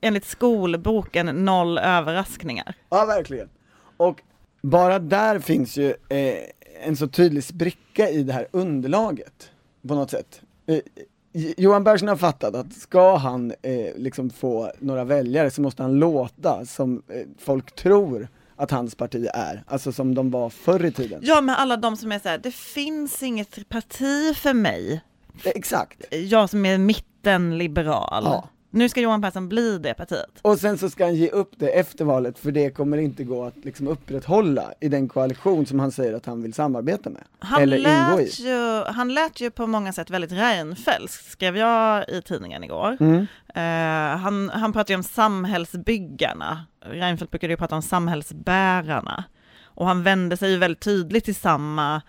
enligt 0.00 0.24
skolboken, 0.24 1.26
noll 1.26 1.78
överraskningar. 1.78 2.74
Ja 2.88 3.04
verkligen. 3.04 3.48
Och 3.96 4.22
bara 4.62 4.98
där 4.98 5.38
finns 5.38 5.76
ju 5.76 5.94
eh, 6.08 6.34
en 6.86 6.96
så 6.96 7.08
tydlig 7.08 7.44
spricka 7.44 8.08
i 8.08 8.22
det 8.22 8.32
här 8.32 8.48
underlaget 8.50 9.50
på 9.88 9.94
något 9.94 10.10
sätt. 10.10 10.40
Eh, 10.66 10.80
Johan 11.32 11.84
Persson 11.84 12.08
har 12.08 12.16
fattat 12.16 12.54
att 12.54 12.72
ska 12.72 13.16
han 13.16 13.52
eh, 13.62 13.96
liksom 13.96 14.30
få 14.30 14.72
några 14.78 15.04
väljare 15.04 15.50
så 15.50 15.62
måste 15.62 15.82
han 15.82 15.94
låta 15.98 16.66
som 16.66 17.02
eh, 17.08 17.26
folk 17.38 17.74
tror 17.74 18.28
att 18.56 18.70
hans 18.70 18.94
parti 18.94 19.26
är, 19.34 19.64
alltså 19.66 19.92
som 19.92 20.14
de 20.14 20.30
var 20.30 20.50
förr 20.50 20.84
i 20.84 20.92
tiden. 20.92 21.20
Ja, 21.22 21.40
men 21.40 21.54
alla 21.54 21.76
de 21.76 21.96
som 21.96 22.12
är 22.12 22.18
så 22.18 22.28
här, 22.28 22.38
det 22.38 22.54
finns 22.54 23.22
inget 23.22 23.68
parti 23.68 24.36
för 24.36 24.54
mig. 24.54 25.04
Exakt. 25.44 26.14
Jag 26.14 26.50
som 26.50 26.66
är 26.66 26.78
mittenliberal. 26.78 28.24
Ja. 28.24 28.48
Nu 28.70 28.88
ska 28.88 29.00
Johan 29.00 29.22
Persson 29.22 29.48
bli 29.48 29.78
det 29.78 29.94
partiet. 29.94 30.30
Och 30.42 30.58
sen 30.58 30.78
så 30.78 30.90
ska 30.90 31.04
han 31.04 31.14
ge 31.14 31.28
upp 31.28 31.52
det 31.56 31.68
efter 31.68 32.04
valet 32.04 32.38
för 32.38 32.52
det 32.52 32.70
kommer 32.70 32.98
inte 32.98 33.24
gå 33.24 33.44
att 33.44 33.64
liksom 33.64 33.88
upprätthålla 33.88 34.72
i 34.80 34.88
den 34.88 35.08
koalition 35.08 35.66
som 35.66 35.80
han 35.80 35.92
säger 35.92 36.14
att 36.14 36.26
han 36.26 36.42
vill 36.42 36.54
samarbeta 36.54 37.10
med. 37.10 37.24
Han 37.38 37.62
eller 37.62 37.76
ingå 37.76 38.20
i. 38.20 38.30
Ju, 38.38 38.84
han 38.86 39.14
lät 39.14 39.40
ju 39.40 39.50
på 39.50 39.66
många 39.66 39.92
sätt 39.92 40.10
väldigt 40.10 40.32
Reinfeldt, 40.32 41.12
skrev 41.12 41.56
jag 41.56 42.08
i 42.08 42.22
tidningen 42.22 42.64
igår. 42.64 42.96
Mm. 43.00 43.26
Uh, 43.56 44.18
han, 44.18 44.48
han 44.48 44.72
pratar 44.72 44.92
ju 44.92 44.96
om 44.96 45.02
samhällsbyggarna. 45.02 46.64
Reinfeldt 46.80 47.30
brukade 47.30 47.52
ju 47.52 47.56
prata 47.56 47.76
om 47.76 47.82
samhällsbärarna. 47.82 49.24
Och 49.64 49.86
han 49.86 50.02
vände 50.02 50.36
sig 50.36 50.50
ju 50.50 50.58
väldigt 50.58 50.82
tydligt 50.82 51.24
till 51.24 51.34
samma 51.34 52.02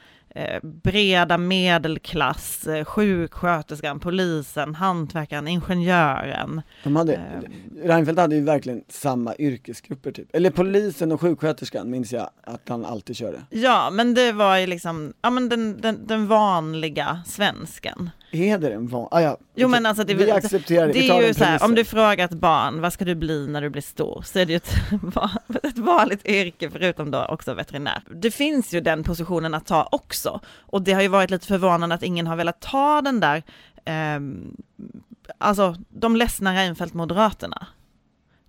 breda 0.61 1.37
medelklass, 1.37 2.67
eh, 2.67 2.85
sjuksköterskan, 2.85 3.99
polisen, 3.99 4.75
hantverkaren, 4.75 5.47
ingenjören. 5.47 6.61
De 6.83 6.95
hade, 6.95 7.15
Ehm. 7.15 7.43
Reinfeldt 7.83 8.19
hade 8.19 8.35
ju 8.35 8.41
verkligen 8.41 8.83
samma 8.89 9.35
yrkesgrupper 9.39 10.11
typ. 10.11 10.35
Eller 10.35 10.49
polisen 10.49 11.11
och 11.11 11.21
sjuksköterskan 11.21 11.89
minns 11.89 12.13
jag 12.13 12.29
att 12.43 12.69
han 12.69 12.85
alltid 12.85 13.15
körde. 13.15 13.41
Ja, 13.49 13.89
men 13.91 14.13
det 14.13 14.31
var 14.31 14.57
ju 14.57 14.67
liksom, 14.67 15.13
ja 15.21 15.29
men 15.29 15.49
den, 15.49 15.81
den, 15.81 16.07
den 16.07 16.27
vanliga 16.27 17.21
svensken. 17.25 18.09
Är 18.31 18.57
det 18.57 18.73
en 18.73 18.87
van... 18.87 19.07
Ah, 19.11 19.21
ja. 19.21 19.37
Jo 19.55 19.67
men 19.67 19.85
alltså 19.85 20.03
det, 20.03 20.13
Vi 20.13 20.31
accepterar 20.31 20.87
det, 20.87 20.93
det 20.93 21.09
är 21.09 21.27
ju 21.27 21.33
så 21.33 21.43
här, 21.43 21.63
om 21.63 21.75
du 21.75 21.85
frågar 21.85 22.25
ett 22.25 22.33
barn, 22.33 22.81
vad 22.81 22.93
ska 22.93 23.05
du 23.05 23.15
bli 23.15 23.47
när 23.47 23.61
du 23.61 23.69
blir 23.69 23.81
stor? 23.81 24.21
Så 24.25 24.39
är 24.39 24.45
det 24.45 24.51
ju 24.51 24.57
ett, 24.57 24.73
ett 25.63 25.77
vanligt 25.77 26.25
yrke 26.25 26.69
förutom 26.69 27.11
då 27.11 27.25
också 27.25 27.53
veterinär. 27.53 28.03
Det 28.15 28.31
finns 28.31 28.73
ju 28.73 28.81
den 28.81 29.03
positionen 29.03 29.53
att 29.53 29.65
ta 29.65 29.89
också. 29.91 30.39
Och 30.59 30.81
det 30.81 30.93
har 30.93 31.01
ju 31.01 31.07
varit 31.07 31.29
lite 31.29 31.47
förvånande 31.47 31.95
att 31.95 32.03
ingen 32.03 32.27
har 32.27 32.35
velat 32.35 32.59
ta 32.61 33.01
den 33.01 33.19
där, 33.19 33.43
ehm, 33.85 34.57
alltså 35.37 35.75
de 35.89 36.15
ledsna 36.15 36.53
Reinfeldt-moderaterna. 36.53 37.67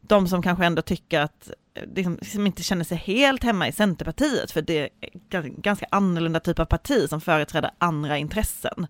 De 0.00 0.28
som 0.28 0.42
kanske 0.42 0.64
ändå 0.64 0.82
tycker 0.82 1.20
att, 1.20 1.50
eh, 1.74 1.84
liksom, 1.94 2.18
som 2.22 2.46
inte 2.46 2.62
känner 2.62 2.84
sig 2.84 2.96
helt 2.96 3.44
hemma 3.44 3.68
i 3.68 3.72
Centerpartiet, 3.72 4.50
för 4.50 4.62
det 4.62 4.88
är 5.30 5.42
ganska 5.42 5.86
annorlunda 5.90 6.40
typ 6.40 6.58
av 6.58 6.64
parti 6.64 7.08
som 7.08 7.20
företräder 7.20 7.70
andra 7.78 8.18
intressen. 8.18 8.86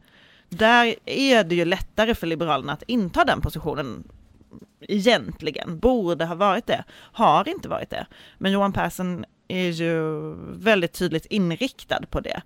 Där 0.50 0.94
är 1.04 1.44
det 1.44 1.54
ju 1.54 1.64
lättare 1.64 2.14
för 2.14 2.26
Liberalerna 2.26 2.72
att 2.72 2.82
inta 2.82 3.24
den 3.24 3.40
positionen 3.40 4.04
egentligen, 4.80 5.78
borde 5.78 6.24
ha 6.24 6.34
varit 6.34 6.66
det, 6.66 6.84
har 6.92 7.48
inte 7.48 7.68
varit 7.68 7.90
det. 7.90 8.06
Men 8.38 8.52
Johan 8.52 8.72
Persson 8.72 9.24
är 9.48 9.70
ju 9.70 10.02
väldigt 10.52 10.92
tydligt 10.92 11.26
inriktad 11.26 12.00
på 12.10 12.20
det. 12.20 12.42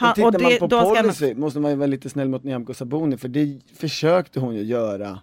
Men 0.00 0.14
tittar 0.14 0.38
man 0.42 0.58
på 0.58 0.66
då 0.66 0.80
ska 0.80 0.88
man- 0.88 1.02
policy 1.02 1.34
måste 1.34 1.60
man 1.60 1.70
ju 1.70 1.76
vara 1.76 1.86
lite 1.86 2.08
snäll 2.08 2.28
mot 2.28 2.44
Nyamko 2.44 2.74
Sabuni 2.74 3.16
för 3.16 3.28
det 3.28 3.58
försökte 3.74 4.40
hon 4.40 4.54
ju 4.54 4.62
göra 4.62 5.20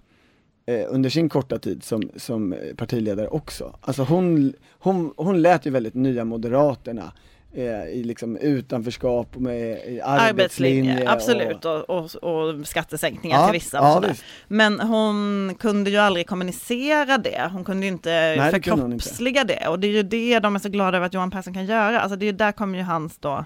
eh, 0.66 0.86
under 0.90 1.10
sin 1.10 1.30
korta 1.30 1.60
tid 1.60 1.84
som, 1.84 2.10
som 2.16 2.56
partiledare 2.78 3.28
också. 3.28 3.76
Alltså 3.82 4.04
hon, 4.04 4.54
hon, 4.70 5.14
hon 5.18 5.42
lät 5.42 5.66
ju 5.66 5.70
väldigt 5.72 5.94
nya 5.94 6.26
Moderaterna 6.26 7.14
i 7.62 8.04
liksom 8.04 8.38
utanförskap 8.38 9.36
och 9.36 9.42
med 9.42 9.70
i 9.88 10.02
arbetslinje. 10.02 10.30
Arbetslinje, 10.30 11.10
absolut, 11.10 11.66
och, 11.66 11.90
och, 11.90 12.16
och 12.16 12.68
skattesänkningar 12.68 13.40
Ja, 13.40 13.46
till 13.46 13.54
vissa. 13.54 13.78
Ja. 13.78 14.04
Men 14.48 14.80
hon 14.80 15.56
kunde 15.60 15.90
ju 15.90 15.98
aldrig 15.98 16.28
kommunicera 16.28 17.18
det, 17.18 17.50
hon 17.52 17.64
kunde 17.64 17.86
ju 17.86 17.92
inte 17.92 18.36
det 18.52 18.60
kunde 18.60 18.82
hon 18.82 18.94
inte. 18.94 19.04
förkroppsliga 19.04 19.44
det. 19.44 19.68
Och 19.68 19.80
det 19.80 19.88
är 19.88 19.92
ju 19.92 20.04
det 20.04 20.40
de 20.40 20.56
är 20.56 20.60
så 20.60 20.70
glada 20.70 20.98
över 20.98 21.08
att 21.08 21.14
Johan 21.14 21.32
Persson 21.32 21.54
kan 21.54 21.66
göra. 21.66 22.02
Alltså 22.02 22.16
det 22.16 22.26
är 22.26 22.32
ju 22.32 22.38
där 22.38 22.52
kommer 22.52 22.78
ju 22.78 22.84
hans 22.84 23.18
då 23.18 23.46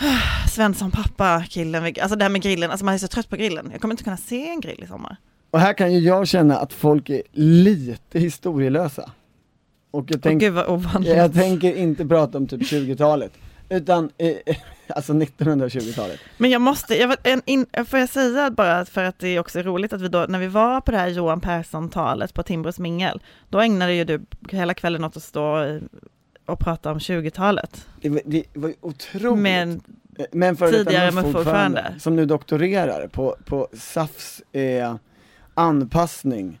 Svensson 0.50 0.90
pappa 0.90 1.44
killen, 1.48 1.84
alltså 1.84 2.16
det 2.16 2.24
här 2.24 2.30
med 2.30 2.42
grillen, 2.42 2.70
alltså 2.70 2.84
man 2.84 2.94
är 2.94 2.98
så 2.98 3.08
trött 3.08 3.28
på 3.28 3.36
grillen. 3.36 3.68
Jag 3.72 3.80
kommer 3.80 3.94
inte 3.94 4.04
kunna 4.04 4.16
se 4.16 4.48
en 4.48 4.60
grill 4.60 4.82
i 4.84 4.86
sommar. 4.86 5.16
Och 5.50 5.60
här 5.60 5.72
kan 5.72 5.92
ju 5.92 5.98
jag 5.98 6.28
känna 6.28 6.58
att 6.58 6.72
folk 6.72 7.10
är 7.10 7.22
lite 7.32 8.18
historielösa. 8.18 9.10
Och 9.90 10.04
jag, 10.08 10.22
tänk, 10.22 10.42
ovanligt. 10.42 11.16
jag 11.16 11.34
tänker 11.34 11.76
inte 11.76 12.06
prata 12.06 12.38
om 12.38 12.46
typ 12.46 12.60
20-talet, 12.60 13.32
utan 13.68 14.10
eh, 14.18 14.56
alltså 14.88 15.12
1920-talet. 15.12 16.20
Men 16.38 16.50
jag 16.50 16.60
måste, 16.60 16.94
jag, 16.94 17.16
en, 17.22 17.42
in, 17.44 17.66
får 17.86 17.98
jag 17.98 18.08
säga 18.08 18.50
bara 18.50 18.84
för 18.84 19.04
att 19.04 19.18
det 19.18 19.28
är 19.28 19.40
också 19.40 19.62
roligt 19.62 19.92
att 19.92 20.00
vi 20.00 20.08
då, 20.08 20.26
när 20.28 20.38
vi 20.38 20.46
var 20.46 20.80
på 20.80 20.90
det 20.90 20.98
här 20.98 21.08
Johan 21.08 21.40
Persson-talet 21.40 22.34
på 22.34 22.42
Timbros 22.42 22.78
mingel, 22.78 23.22
då 23.48 23.60
ägnade 23.60 23.94
ju 23.94 24.04
du 24.04 24.20
hela 24.48 24.74
kvällen 24.74 25.04
åt 25.04 25.16
att 25.16 25.22
stå 25.22 25.78
och 26.46 26.58
prata 26.58 26.92
om 26.92 26.98
20-talet. 26.98 27.86
Det 28.02 28.22
det 28.24 28.44
var 28.54 28.74
otroligt. 28.80 29.42
Med, 29.42 29.80
Men 30.32 30.56
för 30.56 30.72
Tidigare 30.72 31.10
MUF-ordförande. 31.10 31.32
MUF-ordförande 31.32 31.94
som 32.00 32.16
nu 32.16 32.26
doktorerar 32.26 33.08
på, 33.08 33.36
på 33.44 33.68
SAFs 33.72 34.42
eh, 34.52 34.94
anpassning 35.54 36.58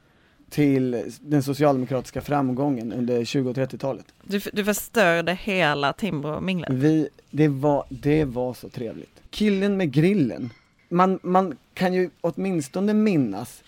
till 0.50 1.12
den 1.20 1.42
socialdemokratiska 1.42 2.20
framgången 2.20 2.92
under 2.92 3.24
20 3.24 3.50
och 3.50 3.56
30-talet. 3.56 4.04
du, 4.22 4.40
du 4.52 4.64
förstörde 4.64 5.34
hela 5.34 5.92
Timbro-minglet. 5.92 6.70
Vi, 6.70 7.08
det 7.30 7.48
var, 7.48 7.84
det 7.88 8.24
var 8.24 8.54
så 8.54 8.68
trevligt. 8.68 9.22
Killen 9.30 9.76
med 9.76 9.92
grillen, 9.92 10.50
man, 10.88 11.18
man 11.22 11.56
kan 11.74 11.94
ju 11.94 12.10
åtminstone 12.20 12.94
minnas 12.94 13.62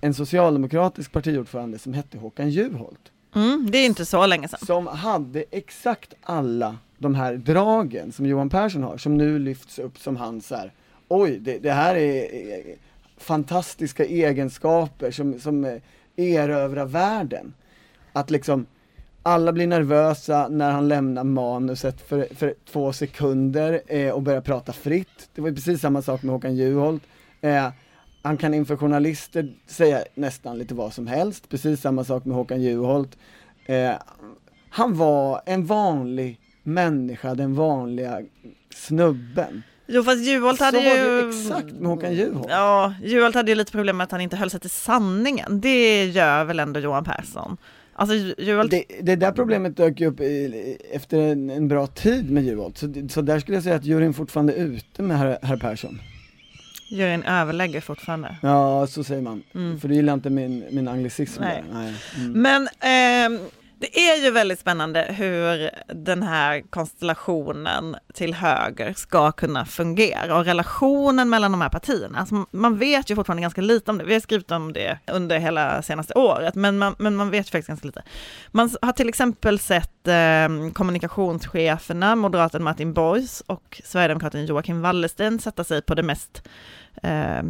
en 0.00 0.14
socialdemokratisk 0.14 1.12
partiordförande 1.12 1.78
som 1.78 1.94
hette 1.94 2.18
Håkan 2.18 2.50
Juholt. 2.50 3.12
Mm, 3.34 3.68
det 3.70 3.78
är 3.78 3.86
inte 3.86 4.04
så 4.04 4.26
länge 4.26 4.48
sedan. 4.48 4.58
som 4.66 4.86
hade 4.86 5.44
exakt 5.50 6.14
alla 6.22 6.76
de 6.98 7.14
här 7.14 7.34
dragen 7.34 8.12
som 8.12 8.26
Johan 8.26 8.50
Persson 8.50 8.82
har, 8.82 8.96
som 8.96 9.16
nu 9.16 9.38
lyfts 9.38 9.78
upp 9.78 9.98
som 9.98 10.16
hans 10.16 10.50
här, 10.50 10.72
oj, 11.08 11.38
det, 11.38 11.58
det 11.58 11.72
här 11.72 11.96
är 11.96 12.22
eh, 12.22 12.74
fantastiska 13.16 14.04
egenskaper 14.04 15.10
som, 15.10 15.40
som 15.40 15.80
erövra 16.16 16.84
världen. 16.84 17.54
Att 18.12 18.30
liksom 18.30 18.66
alla 19.22 19.52
blir 19.52 19.66
nervösa 19.66 20.48
när 20.48 20.70
han 20.70 20.88
lämnar 20.88 21.24
manuset 21.24 22.00
för, 22.00 22.28
för 22.34 22.54
två 22.72 22.92
sekunder 22.92 23.82
eh, 23.86 24.10
och 24.10 24.22
börjar 24.22 24.40
prata 24.40 24.72
fritt. 24.72 25.28
Det 25.34 25.40
var 25.40 25.48
ju 25.48 25.54
precis 25.54 25.80
samma 25.80 26.02
sak 26.02 26.22
med 26.22 26.32
Håkan 26.32 26.56
Juholt. 26.56 27.02
Eh, 27.40 27.68
han 28.22 28.36
kan 28.36 28.54
inför 28.54 28.76
journalister 28.76 29.54
säga 29.66 30.04
nästan 30.14 30.58
lite 30.58 30.74
vad 30.74 30.92
som 30.92 31.06
helst, 31.06 31.48
precis 31.48 31.80
samma 31.80 32.04
sak 32.04 32.24
med 32.24 32.36
Håkan 32.36 32.62
Juholt. 32.62 33.18
Eh, 33.66 33.92
han 34.70 34.96
var 34.96 35.42
en 35.46 35.66
vanlig 35.66 36.40
människa, 36.62 37.34
den 37.34 37.54
vanliga 37.54 38.22
snubben. 38.74 39.62
Jo 39.86 40.02
fast 40.02 40.24
Juholt 40.24 40.60
hade 40.60 40.80
ju... 40.80 41.28
exakt 41.28 41.72
med 41.72 41.88
Håkan 41.88 42.14
Juholt. 42.14 42.46
Ja, 42.50 42.94
Juholt 43.04 43.34
hade 43.34 43.50
ju 43.50 43.54
lite 43.54 43.72
problem 43.72 43.96
med 43.96 44.04
att 44.04 44.10
han 44.10 44.20
inte 44.20 44.36
höll 44.36 44.50
sig 44.50 44.60
till 44.60 44.70
sanningen. 44.70 45.60
Det 45.60 46.04
gör 46.06 46.44
väl 46.44 46.60
ändå 46.60 46.80
Johan 46.80 47.04
Persson. 47.04 47.56
Alltså 47.98 48.14
Juholt 48.42 48.70
Det, 48.70 48.84
det 49.02 49.16
där 49.16 49.32
problemet 49.32 49.76
dök 49.76 50.00
ju 50.00 50.06
upp 50.06 50.20
i, 50.20 50.76
efter 50.92 51.18
en, 51.18 51.50
en 51.50 51.68
bra 51.68 51.86
tid 51.86 52.30
med 52.30 52.44
Juholt, 52.44 52.78
så, 52.78 52.92
så 53.10 53.20
där 53.22 53.40
skulle 53.40 53.56
jag 53.56 53.64
säga 53.64 53.76
att 53.76 53.84
juryn 53.84 54.14
fortfarande 54.14 54.52
är 54.52 54.64
ute 54.64 55.02
med 55.02 55.18
herr, 55.18 55.38
herr 55.42 55.56
Persson. 55.56 56.00
juryn 56.90 57.22
överlägger 57.22 57.80
fortfarande. 57.80 58.36
Ja, 58.42 58.86
så 58.86 59.04
säger 59.04 59.22
man. 59.22 59.42
Mm. 59.54 59.80
För 59.80 59.88
du 59.88 59.94
gillar 59.94 60.14
inte 60.14 60.30
min, 60.30 60.64
min 60.70 60.88
anglicism 60.88 61.42
Nej. 61.42 61.64
Nej. 61.72 61.94
Mm. 62.16 62.42
Men 62.42 62.68
ehm, 62.80 63.38
det 63.92 64.00
är 64.00 64.24
ju 64.24 64.30
väldigt 64.30 64.60
spännande 64.60 65.06
hur 65.08 65.70
den 65.94 66.22
här 66.22 66.62
konstellationen 66.70 67.96
till 68.14 68.34
höger 68.34 68.92
ska 68.92 69.32
kunna 69.32 69.64
fungera 69.64 70.38
och 70.38 70.44
relationen 70.44 71.28
mellan 71.28 71.52
de 71.52 71.60
här 71.60 71.68
partierna. 71.68 72.18
Alltså 72.18 72.46
man 72.50 72.78
vet 72.78 73.10
ju 73.10 73.14
fortfarande 73.14 73.42
ganska 73.42 73.60
lite 73.60 73.90
om 73.90 73.98
det. 73.98 74.04
Vi 74.04 74.12
har 74.12 74.20
skrivit 74.20 74.50
om 74.50 74.72
det 74.72 74.98
under 75.06 75.38
hela 75.38 75.82
senaste 75.82 76.14
året, 76.14 76.54
men 76.54 76.78
man, 76.78 76.94
men 76.98 77.16
man 77.16 77.30
vet 77.30 77.50
faktiskt 77.50 77.68
ganska 77.68 77.86
lite. 77.86 78.02
Man 78.50 78.70
har 78.82 78.92
till 78.92 79.08
exempel 79.08 79.58
sett 79.58 80.08
eh, 80.08 80.72
kommunikationscheferna, 80.72 82.16
moderaten 82.16 82.62
Martin 82.62 82.92
Borgs 82.92 83.42
och 83.46 83.82
sverigedemokraten 83.84 84.46
Joakim 84.46 84.82
Wallersten 84.82 85.38
sätta 85.38 85.64
sig 85.64 85.82
på 85.82 85.94
det 85.94 86.02
mest 86.02 86.48
eh, 87.02 87.42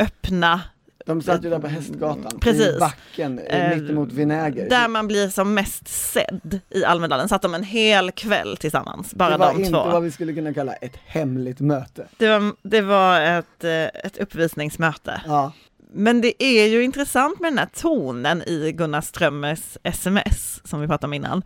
öppna 0.00 0.60
de 1.06 1.22
satt 1.22 1.44
ju 1.44 1.50
där 1.50 1.58
på 1.58 1.66
Hästgatan, 1.66 2.38
Precis. 2.40 2.76
i 2.76 2.78
backen, 2.78 3.38
Eh, 3.38 3.70
eh, 3.70 3.78
mittemot 3.78 4.12
Vinäger. 4.12 4.68
Där 4.68 4.88
man 4.88 5.06
blir 5.06 5.28
som 5.28 5.54
mest 5.54 5.88
sedd 5.88 6.60
i 6.70 6.84
Almedalen, 6.84 7.28
satt 7.28 7.42
de 7.42 7.54
en 7.54 7.62
hel 7.64 8.10
kväll 8.10 8.56
tillsammans, 8.56 9.14
bara 9.14 9.30
det 9.30 9.36
var 9.36 9.52
de 9.52 9.58
inte 9.58 9.70
två. 9.70 9.76
vad 9.84 10.02
vi 10.02 10.10
skulle 10.10 10.32
kunna 10.32 10.54
kalla 10.54 10.72
ett 10.72 10.96
hemligt 11.06 11.60
möte. 11.60 12.06
Det 12.16 12.28
var, 12.28 12.52
det 12.62 12.80
var 12.80 13.20
ett, 13.20 13.64
eh, 13.64 13.70
ett 14.04 14.18
uppvisningsmöte. 14.18 15.20
Ja. 15.26 15.52
Men 15.92 16.20
det 16.20 16.42
är 16.44 16.66
ju 16.66 16.82
intressant 16.84 17.40
med 17.40 17.52
den 17.52 17.58
här 17.58 17.68
tonen 17.74 18.42
i 18.42 18.72
Gunnar 18.72 19.00
Strömmers 19.00 19.78
sms, 19.82 20.60
som 20.64 20.80
vi 20.80 20.86
pratade 20.86 21.06
om 21.06 21.14
innan. 21.14 21.42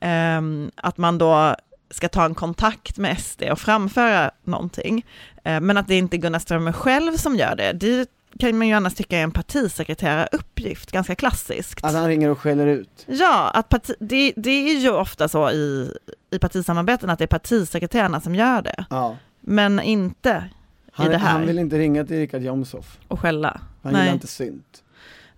Ehm, 0.00 0.70
att 0.76 0.98
man 0.98 1.18
då 1.18 1.54
ska 1.90 2.08
ta 2.08 2.24
en 2.24 2.34
kontakt 2.34 2.98
med 2.98 3.18
SD 3.20 3.42
och 3.52 3.58
framföra 3.58 4.30
någonting. 4.44 5.06
Eh, 5.44 5.60
men 5.60 5.76
att 5.76 5.88
det 5.88 5.94
inte 5.94 6.16
är 6.16 6.18
Gunnar 6.18 6.38
Strömmer 6.38 6.72
själv 6.72 7.16
som 7.16 7.36
gör 7.36 7.56
det. 7.56 7.72
Det 7.72 8.06
kan 8.38 8.58
man 8.58 8.68
ju 8.68 8.74
annars 8.74 8.94
tycka 8.94 9.18
är 9.18 9.22
en 9.22 9.30
partisekreteraruppgift, 9.30 10.90
ganska 10.92 11.14
klassiskt. 11.14 11.84
Att 11.84 11.94
han 11.94 12.08
ringer 12.08 12.28
och 12.30 12.38
skäller 12.38 12.66
ut. 12.66 13.04
Ja, 13.06 13.50
att 13.54 13.68
parti, 13.68 13.94
det, 14.00 14.32
det 14.36 14.50
är 14.50 14.78
ju 14.80 14.90
ofta 14.90 15.28
så 15.28 15.50
i, 15.50 15.92
i 16.30 16.38
partisamarbeten 16.38 17.10
att 17.10 17.18
det 17.18 17.24
är 17.24 17.28
partisekreterarna 17.28 18.20
som 18.20 18.34
gör 18.34 18.62
det, 18.62 18.84
Ja. 18.90 19.16
men 19.40 19.80
inte 19.80 20.44
Han, 20.92 21.10
det 21.10 21.16
här. 21.18 21.30
han 21.30 21.46
vill 21.46 21.58
inte 21.58 21.78
ringa 21.78 22.04
till 22.04 22.16
Richard 22.16 22.42
Jomshof. 22.42 22.98
att 23.08 23.18
skälla. 23.20 23.60
Han 23.82 23.92
Nej. 23.92 24.02
gillar 24.02 24.14
inte 24.14 24.26
synt. 24.26 24.82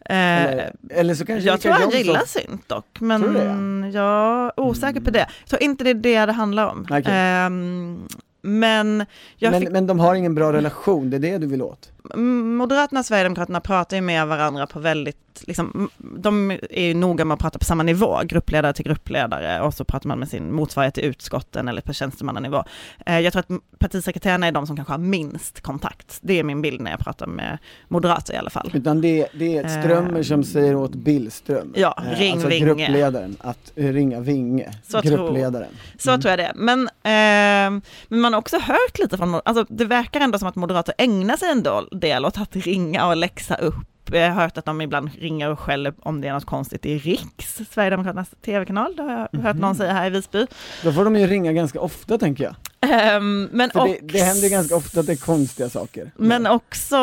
Eh, 0.04 0.16
Eller, 0.16 0.72
eller 0.90 1.14
så 1.14 1.26
kanske 1.26 1.48
jag 1.48 1.60
tror 1.60 1.72
han 1.72 1.82
Jomshof- 1.82 1.96
gillar 1.96 2.22
synt 2.26 2.68
dock, 2.68 3.00
men? 3.00 3.24
Mm. 3.36 3.90
jag 3.94 4.44
är 4.46 4.60
osäker 4.60 5.00
på 5.00 5.10
det. 5.10 5.26
Jag 5.40 5.48
tror 5.48 5.62
inte 5.62 5.84
det 5.84 5.90
är 5.90 5.94
det 5.94 6.26
det 6.26 6.32
handlar 6.32 6.66
om. 6.66 6.86
Ehm, 7.04 8.08
men 8.42 9.06
men, 9.40 9.60
fick, 9.60 9.70
men 9.70 9.86
de 9.86 10.00
har 10.00 10.14
ingen 10.14 10.34
bra 10.34 10.52
relation, 10.52 11.10
det 11.10 11.16
är 11.16 11.20
det 11.20 11.38
du 11.38 11.46
vill 11.46 11.62
åt? 11.62 11.92
Moderaterna 12.14 13.00
och 13.00 13.06
Sverigedemokraterna 13.06 13.60
pratar 13.60 13.96
ju 13.96 14.00
med 14.00 14.26
varandra 14.26 14.66
på 14.66 14.78
väldigt 14.78 15.31
liksom, 15.46 15.90
de 15.98 16.50
är 16.50 16.82
ju 16.82 16.94
noga 16.94 17.24
med 17.24 17.34
att 17.34 17.40
prata 17.40 17.58
på 17.58 17.64
samma 17.64 17.82
nivå, 17.82 18.20
gruppledare 18.24 18.72
till 18.72 18.84
gruppledare 18.84 19.60
och 19.60 19.74
så 19.74 19.84
pratar 19.84 20.08
man 20.08 20.18
med 20.18 20.28
sin 20.28 20.54
motsvarighet 20.54 20.98
i 20.98 21.02
utskotten 21.02 21.68
eller 21.68 21.80
på 21.80 21.92
tjänstemannanivå. 21.92 22.64
Eh, 23.06 23.20
jag 23.20 23.32
tror 23.32 23.40
att 23.40 23.60
partisekreterarna 23.78 24.46
är 24.46 24.52
de 24.52 24.66
som 24.66 24.76
kanske 24.76 24.92
har 24.92 24.98
minst 24.98 25.60
kontakt. 25.60 26.18
Det 26.22 26.38
är 26.38 26.44
min 26.44 26.62
bild 26.62 26.80
när 26.80 26.90
jag 26.90 27.00
pratar 27.00 27.26
med 27.26 27.58
moderater 27.88 28.34
i 28.34 28.36
alla 28.36 28.50
fall. 28.50 28.70
Utan 28.74 29.00
det, 29.00 29.26
det 29.38 29.56
är 29.56 29.64
ett 29.64 29.70
Strömmer 29.84 30.18
Eh. 30.18 30.22
som 30.22 30.44
säger 30.44 30.74
åt 30.76 30.94
Billström, 30.94 31.72
Ja, 31.76 31.96
ring 32.16 32.32
alltså 32.32 32.48
Vinge. 32.48 32.64
gruppledaren, 32.66 33.36
att 33.40 33.72
eh, 33.76 33.92
ringa 33.92 34.20
Vinge, 34.20 34.70
Så 34.88 35.00
gruppledaren. 35.00 35.68
Så 35.98 36.18
tror 36.18 36.30
jag 36.30 36.38
det. 36.38 36.52
Men, 36.54 36.80
eh, 36.88 37.82
men 38.08 38.20
man 38.20 38.32
har 38.32 38.40
också 38.40 38.58
hört 38.58 38.98
lite 38.98 39.16
från, 39.16 39.40
alltså 39.44 39.66
det 39.68 39.84
verkar 39.84 40.20
ändå 40.20 40.38
som 40.38 40.48
att 40.48 40.56
moderater 40.56 40.94
ägnar 40.98 41.36
sig 41.36 41.50
en 41.50 41.62
del 42.00 42.24
åt 42.26 42.38
att 42.38 42.56
ringa 42.56 43.06
och 43.06 43.16
läxa 43.16 43.54
upp. 43.54 43.74
Jag 44.18 44.32
har 44.32 44.42
hört 44.42 44.58
att 44.58 44.64
de 44.64 44.80
ibland 44.80 45.10
ringer 45.18 45.50
och 45.50 45.60
skäller 45.60 45.94
om 46.00 46.20
det 46.20 46.28
är 46.28 46.32
något 46.32 46.44
konstigt 46.44 46.86
i 46.86 46.98
Riks, 46.98 47.60
Sverigedemokraternas 47.70 48.30
tv-kanal, 48.44 48.96
det 48.96 49.02
har 49.02 49.28
jag 49.32 49.40
hört 49.40 49.56
någon 49.56 49.74
säga 49.74 49.92
här 49.92 50.06
i 50.06 50.10
Visby. 50.10 50.46
Då 50.82 50.92
får 50.92 51.04
de 51.04 51.16
ju 51.16 51.26
ringa 51.26 51.52
ganska 51.52 51.80
ofta 51.80 52.18
tänker 52.18 52.44
jag. 52.44 52.54
Ehm, 52.80 53.48
men, 53.52 53.70
För 53.70 53.84
det, 53.84 53.92
också, 53.94 54.06
det 54.06 54.18
händer 54.18 54.50
ganska 54.50 54.76
ofta 54.76 55.00
att 55.00 55.06
det 55.06 55.12
är 55.12 55.16
konstiga 55.16 55.68
saker. 55.68 56.10
men 56.16 56.46
också 56.46 56.96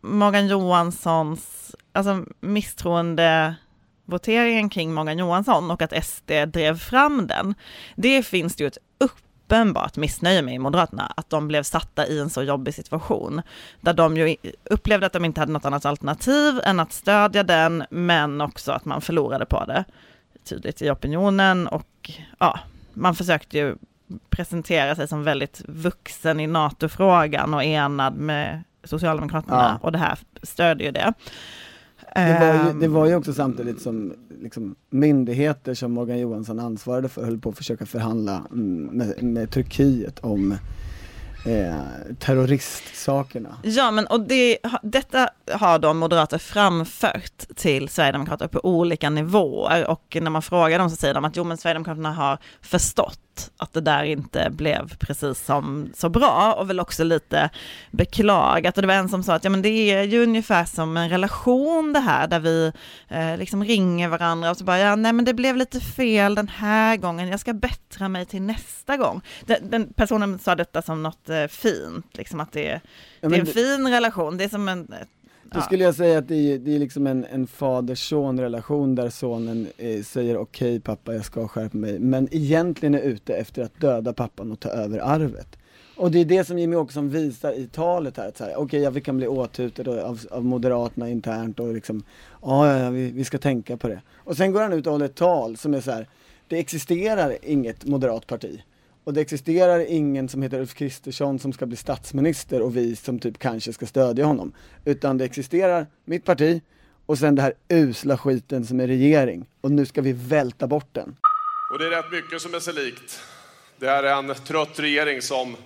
Morgan 0.00 0.46
Johanssons, 0.46 1.74
alltså 1.92 2.24
misstroende 2.40 3.54
voteringen 4.04 4.70
kring 4.70 4.94
Morgan 4.94 5.18
Johansson 5.18 5.70
och 5.70 5.82
att 5.82 6.04
SD 6.04 6.30
drev 6.46 6.78
fram 6.78 7.26
den. 7.26 7.54
Det 7.96 8.22
finns 8.22 8.56
det 8.56 8.64
ju 8.64 8.68
ett 8.68 8.78
uppenbart 9.48 9.96
missnöje 9.96 10.42
med 10.42 10.54
i 10.54 10.58
Moderaterna, 10.58 11.12
att 11.16 11.30
de 11.30 11.48
blev 11.48 11.62
satta 11.62 12.06
i 12.06 12.18
en 12.18 12.30
så 12.30 12.42
jobbig 12.42 12.74
situation, 12.74 13.42
där 13.80 13.92
de 13.92 14.16
ju 14.16 14.36
upplevde 14.64 15.06
att 15.06 15.12
de 15.12 15.24
inte 15.24 15.40
hade 15.40 15.52
något 15.52 15.64
annat 15.64 15.86
alternativ 15.86 16.60
än 16.64 16.80
att 16.80 16.92
stödja 16.92 17.42
den, 17.42 17.84
men 17.90 18.40
också 18.40 18.72
att 18.72 18.84
man 18.84 19.00
förlorade 19.00 19.46
på 19.46 19.64
det 19.64 19.84
tydligt 20.44 20.82
i 20.82 20.90
opinionen 20.90 21.68
och 21.68 22.10
ja, 22.38 22.58
man 22.92 23.14
försökte 23.14 23.58
ju 23.58 23.76
presentera 24.30 24.94
sig 24.94 25.08
som 25.08 25.24
väldigt 25.24 25.62
vuxen 25.68 26.40
i 26.40 26.46
NATO-frågan 26.46 27.54
och 27.54 27.64
enad 27.64 28.14
med 28.14 28.62
Socialdemokraterna 28.84 29.78
Ja. 29.80 29.86
och 29.86 29.92
det 29.92 29.98
här 29.98 30.18
stödjer 30.42 30.86
ju 30.86 30.92
det. 30.92 31.12
Det 32.14 32.38
var, 32.40 32.54
ju, 32.54 32.70
Ehm, 32.70 32.80
det 32.80 32.88
var 32.88 33.06
ju 33.06 33.14
också 33.14 33.32
samtidigt 33.32 33.82
som 33.82 34.14
liksom, 34.42 34.74
myndigheter 34.90 35.74
som 35.74 35.92
Morgan 35.92 36.18
Johansson 36.18 36.60
ansvarade 36.60 37.08
för 37.08 37.24
höll 37.24 37.38
på 37.38 37.48
att 37.48 37.56
försöka 37.56 37.86
förhandla 37.86 38.44
mm, 38.52 38.84
med, 38.84 39.22
med 39.22 39.50
Turkiet 39.50 40.18
om 40.18 40.52
eh, 41.46 41.76
terroristsakerna. 42.18 43.56
Ja, 43.62 43.90
men 43.90 44.06
och 44.06 44.20
det, 44.20 44.58
detta 44.82 45.28
har 45.52 45.78
då 45.78 45.94
moderater 45.94 46.38
framfört 46.38 47.56
till 47.56 47.88
Sverigedemokrater 47.88 48.48
på 48.48 48.60
olika 48.66 49.10
nivåer 49.10 49.90
och 49.90 50.16
när 50.20 50.30
man 50.30 50.42
frågar 50.42 50.78
dem 50.78 50.90
så 50.90 50.96
säger 50.96 51.14
de 51.14 51.24
att 51.24 51.36
jo 51.36 51.44
men 51.44 51.56
Sverigedemokraterna 51.56 52.12
har 52.12 52.38
förstått 52.60 53.20
att 53.56 53.72
det 53.72 53.80
där 53.80 54.04
inte 54.04 54.50
blev 54.50 54.96
precis 54.96 55.44
som 55.44 55.90
så 55.94 56.08
bra 56.08 56.56
och 56.58 56.70
väl 56.70 56.80
också 56.80 57.04
lite 57.04 57.50
beklagat. 57.90 58.76
Och 58.76 58.82
det 58.82 58.88
var 58.88 58.94
en 58.94 59.08
som 59.08 59.22
sa 59.22 59.34
att 59.34 59.44
ja 59.44 59.50
men 59.50 59.62
det 59.62 59.68
är 59.68 60.02
ju 60.02 60.22
ungefär 60.22 60.64
som 60.64 60.96
en 60.96 61.08
relation 61.08 61.92
det 61.92 62.00
här 62.00 62.26
där 62.26 62.40
vi 62.40 62.72
eh, 63.08 63.36
liksom 63.36 63.64
ringer 63.64 64.08
varandra 64.08 64.50
och 64.50 64.56
så 64.56 64.64
bara 64.64 64.78
ja 64.78 64.96
nej 64.96 65.12
men 65.12 65.24
det 65.24 65.34
blev 65.34 65.56
lite 65.56 65.80
fel 65.80 66.34
den 66.34 66.48
här 66.48 66.96
gången, 66.96 67.28
jag 67.28 67.40
ska 67.40 67.52
bättra 67.52 68.08
mig 68.08 68.26
till 68.26 68.42
nästa 68.42 68.96
gång. 68.96 69.20
Den, 69.46 69.70
den 69.70 69.92
personen 69.92 70.38
sa 70.38 70.54
detta 70.54 70.82
som 70.82 71.02
något 71.02 71.28
eh, 71.28 71.46
fint, 71.46 72.16
liksom 72.16 72.40
att 72.40 72.52
det 72.52 72.68
är 72.68 72.80
Ja, 73.20 73.28
det 73.28 73.36
är 73.36 73.40
en 73.40 73.44
men 73.44 73.54
fin 73.54 73.88
relation, 73.88 74.36
det 74.36 74.44
är 74.44 74.48
som 74.48 74.68
en... 74.68 74.94
Då 75.50 75.60
skulle 75.60 75.84
jag 75.84 75.94
säga 75.94 76.18
att 76.18 76.28
det 76.28 76.52
är, 76.52 76.58
det 76.58 76.74
är 76.74 76.78
liksom 76.78 77.06
en, 77.06 77.24
en 77.24 77.46
fader-son 77.46 78.40
relation 78.40 78.94
där 78.94 79.10
sonen 79.10 79.66
eh, 79.78 80.02
säger 80.02 80.36
okej 80.36 80.80
pappa 80.80 81.14
jag 81.14 81.24
ska 81.24 81.48
skärpa 81.48 81.76
mig, 81.76 81.98
men 81.98 82.28
egentligen 82.30 82.94
är 82.94 83.00
ute 83.00 83.34
efter 83.34 83.62
att 83.62 83.80
döda 83.80 84.12
pappan 84.12 84.52
och 84.52 84.60
ta 84.60 84.68
över 84.68 84.98
arvet. 84.98 85.58
Och 85.96 86.10
det 86.10 86.18
är 86.18 86.24
det 86.24 86.44
som 86.44 86.58
Jimmy 86.58 86.76
Åkesson 86.76 87.08
visar 87.08 87.52
i 87.52 87.66
talet 87.66 88.16
här, 88.16 88.28
att 88.28 88.36
så 88.36 88.44
här, 88.44 88.56
okej 88.56 88.80
ja, 88.80 88.90
vi 88.90 89.00
kan 89.00 89.16
bli 89.16 89.26
åthutade 89.26 90.04
av, 90.04 90.20
av 90.30 90.44
Moderaterna 90.44 91.08
internt 91.08 91.60
och 91.60 91.74
liksom, 91.74 92.02
ja 92.42 92.66
ja, 92.66 92.78
ja 92.78 92.90
vi, 92.90 93.10
vi 93.10 93.24
ska 93.24 93.38
tänka 93.38 93.76
på 93.76 93.88
det. 93.88 94.00
Och 94.16 94.36
sen 94.36 94.52
går 94.52 94.60
han 94.60 94.72
ut 94.72 94.86
och 94.86 94.92
håller 94.92 95.06
ett 95.06 95.14
tal 95.14 95.56
som 95.56 95.74
är 95.74 95.80
så 95.80 95.90
här, 95.90 96.06
det 96.48 96.58
existerar 96.58 97.36
inget 97.42 97.86
moderat 97.86 98.26
parti. 98.26 98.60
Och 99.08 99.14
det 99.14 99.20
existerar 99.20 99.80
ingen 99.80 100.28
som 100.28 100.42
heter 100.42 100.60
Ulf 100.60 100.74
Kristersson 100.74 101.38
som 101.38 101.52
ska 101.52 101.66
bli 101.66 101.76
statsminister 101.76 102.62
och 102.62 102.76
vi 102.76 102.96
som 102.96 103.18
typ 103.18 103.38
kanske 103.38 103.72
ska 103.72 103.86
stödja 103.86 104.24
honom. 104.24 104.52
Utan 104.84 105.18
det 105.18 105.24
existerar 105.24 105.86
mitt 106.04 106.24
parti 106.24 106.62
och 107.06 107.18
sen 107.18 107.34
det 107.34 107.42
här 107.42 107.54
usla 107.68 108.18
skiten 108.18 108.66
som 108.66 108.80
är 108.80 108.86
regering. 108.86 109.46
Och 109.60 109.70
nu 109.70 109.86
ska 109.86 110.02
vi 110.02 110.12
välta 110.12 110.66
bort 110.66 110.88
den. 110.92 111.16
Och 111.72 111.78
det 111.78 111.86
är 111.86 111.90
rätt 111.90 112.12
mycket 112.12 112.42
som 112.42 112.54
är 112.54 112.60
sig 112.60 112.74
likt. 112.74 113.20
Det 113.78 113.86
är 113.86 114.02
en 114.02 114.34
trött 114.34 114.80
regering 114.80 115.22
som 115.22 115.56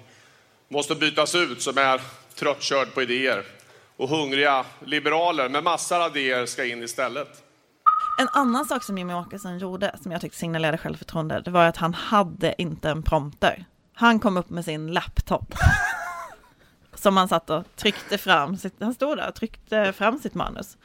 måste 0.68 0.94
bytas 0.94 1.34
ut, 1.34 1.62
som 1.62 1.78
är 1.78 2.00
tröttkörd 2.34 2.94
på 2.94 3.02
idéer. 3.02 3.44
Och 3.96 4.08
hungriga 4.08 4.66
liberaler 4.84 5.48
med 5.48 5.64
massor 5.64 6.04
av 6.04 6.16
idéer 6.16 6.46
ska 6.46 6.64
in 6.64 6.82
istället. 6.82 7.42
En 8.18 8.28
annan 8.32 8.64
sak 8.64 8.84
som 8.84 8.98
Jimmie 8.98 9.16
Åkesson 9.16 9.58
gjorde, 9.58 9.96
som 10.02 10.12
jag 10.12 10.20
tyckte 10.20 10.38
signalerade 10.38 10.78
självförtroende, 10.78 11.40
det 11.40 11.50
var 11.50 11.64
att 11.64 11.76
han 11.76 11.94
hade 11.94 12.62
inte 12.62 12.90
en 12.90 13.02
prompter. 13.02 13.64
Han 13.94 14.18
kom 14.18 14.36
upp 14.36 14.50
med 14.50 14.64
sin 14.64 14.92
laptop. 14.92 15.54
som 16.94 17.16
han 17.16 17.28
satt 17.28 17.50
och 17.50 17.64
tryckte 17.76 18.18
fram, 18.18 18.56
sitt, 18.56 18.74
han 18.80 18.94
stod 18.94 19.16
där 19.18 19.28
och 19.28 19.34
tryckte 19.34 19.92
fram 19.92 20.18
sitt 20.18 20.34
manus. 20.34 20.76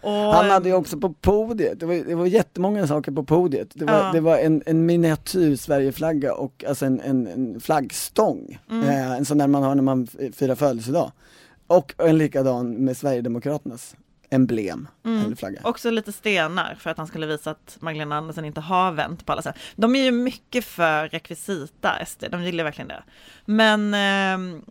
Och, 0.00 0.10
Han 0.10 0.50
hade 0.50 0.68
ju 0.68 0.74
också 0.74 0.98
på 0.98 1.12
podiet, 1.12 1.80
det 1.80 1.86
var, 1.86 1.94
det 1.94 2.14
var 2.14 2.26
jättemånga 2.26 2.86
saker 2.86 3.12
på 3.12 3.24
podiet. 3.24 3.70
Det 3.74 3.84
var, 3.84 3.92
Ja. 3.92 4.12
det 4.12 4.20
var 4.20 4.38
en, 4.38 4.62
en 4.66 4.86
miniatyr 4.86 5.56
Sverigeflagga 5.56 6.34
och 6.34 6.64
alltså 6.68 6.86
en, 6.86 7.00
en, 7.00 7.26
en 7.26 7.60
flaggstång. 7.60 8.58
Mm. 8.70 8.88
Eh, 8.88 9.12
en 9.12 9.24
sån 9.24 9.38
där 9.38 9.46
man 9.46 9.62
har 9.62 9.74
när 9.74 9.82
man 9.82 10.06
firar 10.06 10.54
födelsedag. 10.54 11.12
Och 11.66 11.94
en 11.98 12.18
likadan 12.18 12.70
med 12.70 12.96
Sverigedemokraternas 12.96 13.96
emblem, 14.30 14.88
Mm. 15.04 15.24
eller 15.24 15.36
flagga. 15.36 15.60
Också 15.64 15.90
lite 15.90 16.12
stenar 16.12 16.74
för 16.80 16.90
att 16.90 16.98
han 16.98 17.06
skulle 17.06 17.26
visa 17.26 17.50
att 17.50 17.76
Magdalena 17.80 18.16
Andersson 18.16 18.44
inte 18.44 18.60
har 18.60 18.92
vänt 18.92 19.26
på 19.26 19.32
alla 19.32 19.42
sätt. 19.42 19.56
De 19.76 19.96
är 19.96 20.02
ju 20.04 20.10
mycket 20.10 20.64
för 20.64 21.08
rekvisita, 21.08 21.92
SD, 22.06 22.24
de 22.30 22.42
gillar 22.44 22.64
verkligen 22.64 22.88
det. 22.88 23.02
Men 23.44 23.94
ehm, 23.94 24.62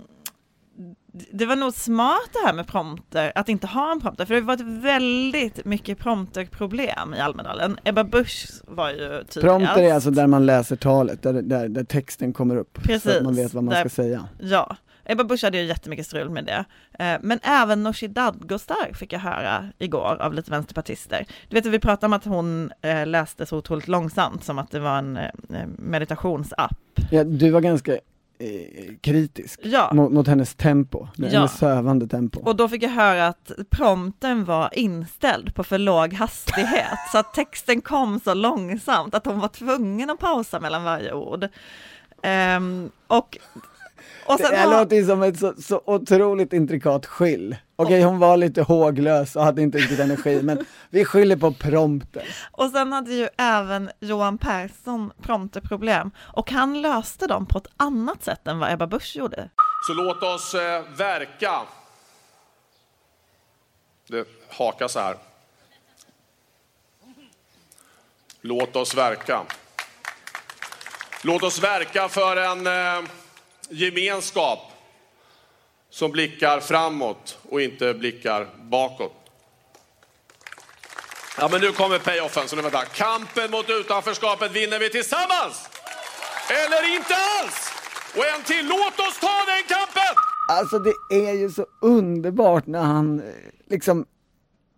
det 1.32 1.46
var 1.46 1.56
nog 1.56 1.74
smart 1.74 2.30
det 2.34 2.40
här 2.48 2.54
med 2.54 2.68
prompter, 2.68 3.32
att 3.36 3.50
inte 3.50 3.68
ha 3.68 3.92
en 3.92 4.02
prompter, 4.02 4.26
för 4.26 4.34
det 4.34 4.40
har 4.42 4.46
varit 4.48 4.62
väldigt 4.84 5.66
mycket 5.66 5.98
prompterproblem 6.00 7.14
i 7.14 7.20
Almedalen. 7.20 7.80
Ebba 7.84 8.04
Busch 8.04 8.48
var 8.64 8.90
ju 8.90 8.98
tydligast. 8.98 9.34
Prompter 9.42 9.84
är 9.84 9.94
alltså 9.94 10.12
där 10.12 10.28
man 10.28 10.46
läser 10.46 10.76
talet, 10.76 11.22
där, 11.24 11.34
där, 11.34 11.68
där 11.70 11.84
texten 11.84 12.34
kommer 12.34 12.56
upp. 12.56 12.78
Så 12.78 12.82
Precis, 12.82 13.16
att 13.16 13.24
man 13.24 13.36
vet 13.36 13.54
vad 13.54 13.64
man 13.64 13.74
där- 13.74 13.82
ska 13.82 13.90
säga. 13.90 14.28
Ja, 14.40 14.76
Ebba 15.10 15.24
Busch 15.24 15.44
hade 15.44 15.58
ju 15.58 15.64
jättemycket 15.64 16.06
strul 16.06 16.30
med 16.30 16.46
det. 16.46 16.66
Eh, 17.04 17.18
Men 17.22 17.40
även 17.44 17.84
Nooshi 17.84 18.08
Dadgostar 18.08 18.94
fick 18.94 19.14
jag 19.14 19.20
höra 19.20 19.70
igår 19.78 20.18
av 20.22 20.34
lite 20.34 20.52
vänsterpartister. 20.52 21.26
Du 21.50 21.56
vet, 21.56 21.66
vi 21.66 21.80
pratade 21.80 22.06
om 22.06 22.14
att 22.14 22.26
hon 22.26 22.72
eh, 22.82 23.06
läste 23.08 23.46
så 23.46 23.58
otroligt 23.58 23.88
långsamt, 23.88 24.44
som 24.44 24.60
att 24.60 24.72
det 24.72 24.80
var 24.80 24.98
en 24.98 25.18
eh, 25.18 25.28
meditationsapp. 25.78 26.78
Ja, 27.12 27.24
du 27.24 27.50
var 27.50 27.62
ganska 27.62 27.98
kritisk 29.02 29.60
Ja, 29.64 29.90
mot, 29.94 30.12
mot 30.12 30.28
hennes 30.28 30.56
tempo, 30.56 31.08
Ja. 31.16 31.28
hennes 31.30 31.58
sövande 31.58 32.08
tempo. 32.08 32.40
och 32.40 32.56
då 32.56 32.70
fick 32.70 32.84
jag 32.84 32.90
höra 32.90 33.28
att 33.28 33.52
prompten 33.70 34.46
var 34.46 34.70
inställd 34.74 35.56
på 35.56 35.64
för 35.64 35.78
låg 35.78 36.14
hastighet, 36.14 36.98
så 37.12 37.18
att 37.18 37.34
texten 37.34 37.82
kom 37.82 38.20
så 38.20 38.34
långsamt 38.34 39.16
att 39.16 39.26
hon 39.26 39.40
var 39.40 39.48
tvungen 39.48 40.10
att 40.10 40.20
pausa 40.20 40.60
mellan 40.60 40.84
varje 40.84 41.14
ord. 41.14 41.48
Ehm, 42.24 42.92
och, 43.08 43.38
och 44.28 44.38
Det 44.38 44.44
sen 44.44 44.56
här 44.56 44.68
har- 44.68 44.80
låter 44.80 44.96
ju 44.96 45.06
som 45.06 45.24
ett 45.24 45.40
så, 45.40 45.54
så 45.62 45.82
otroligt 45.86 46.54
intrikat 46.54 47.06
skyll. 47.06 47.56
Okej, 47.76 48.02
hon 48.04 48.20
var 48.20 48.38
lite 48.38 48.62
håglös 48.62 49.36
och 49.36 49.44
hade 49.44 49.62
inte 49.62 49.78
riktigt 49.78 50.00
energi, 50.00 50.42
men 50.44 50.66
vi 50.90 51.06
skyller 51.06 51.36
på 51.38 51.54
prompten. 51.54 52.24
Och 52.52 52.70
sen 52.70 52.94
hade 52.94 53.14
ju 53.14 53.28
även 53.38 53.90
Johan 54.00 54.38
Persson 54.38 55.12
prompterproblem 55.22 56.12
och 56.20 56.52
han 56.52 56.82
löste 56.82 57.28
dem 57.28 57.46
på 57.46 57.58
ett 57.58 57.68
annat 57.78 58.24
sätt 58.24 58.48
än 58.48 58.60
vad 58.60 58.72
Ebba 58.72 58.88
Busch 58.88 59.16
gjorde. 59.16 59.50
Så 59.88 59.94
låt 59.94 60.24
oss 60.24 60.54
eh, 60.54 60.84
verka. 60.98 61.62
Det 64.10 64.26
hakar 64.50 64.88
så 64.88 65.00
här. 65.00 65.16
Låt 68.42 68.76
oss 68.76 68.96
verka. 68.96 69.42
Låt 71.24 71.44
oss 71.44 71.64
verka 71.64 72.10
för 72.10 72.38
en 72.38 72.68
eh, 72.68 73.10
gemenskap 73.70 74.60
som 75.90 76.12
blickar 76.12 76.60
framåt 76.60 77.38
och 77.50 77.62
inte 77.62 77.94
blickar 77.94 78.48
bakåt. 78.62 79.14
Ja, 81.40 81.50
men 81.52 81.62
nu 81.62 81.72
kommer 81.72 82.00
payoffen, 82.00 82.48
så 82.48 82.56
nu 82.56 82.62
vänta. 82.62 82.86
Kampen 82.86 83.52
mot 83.52 83.70
utanförskapet 83.70 84.52
vinner 84.52 84.80
vi 84.80 84.90
tillsammans! 84.90 85.70
Eller 86.50 86.96
inte 86.96 87.14
alls! 87.14 87.72
Och 88.18 88.26
en 88.36 88.44
till, 88.44 88.68
låt 88.68 89.00
oss 89.00 89.20
ta 89.20 89.36
den 89.48 89.64
kampen! 89.68 90.16
Alltså 90.50 90.80
det 90.80 90.94
är 91.28 91.34
ju 91.34 91.50
så 91.50 91.66
underbart 91.82 92.68
när 92.68 92.84
han 92.84 93.20
eh, 93.20 93.26
liksom 93.70 94.06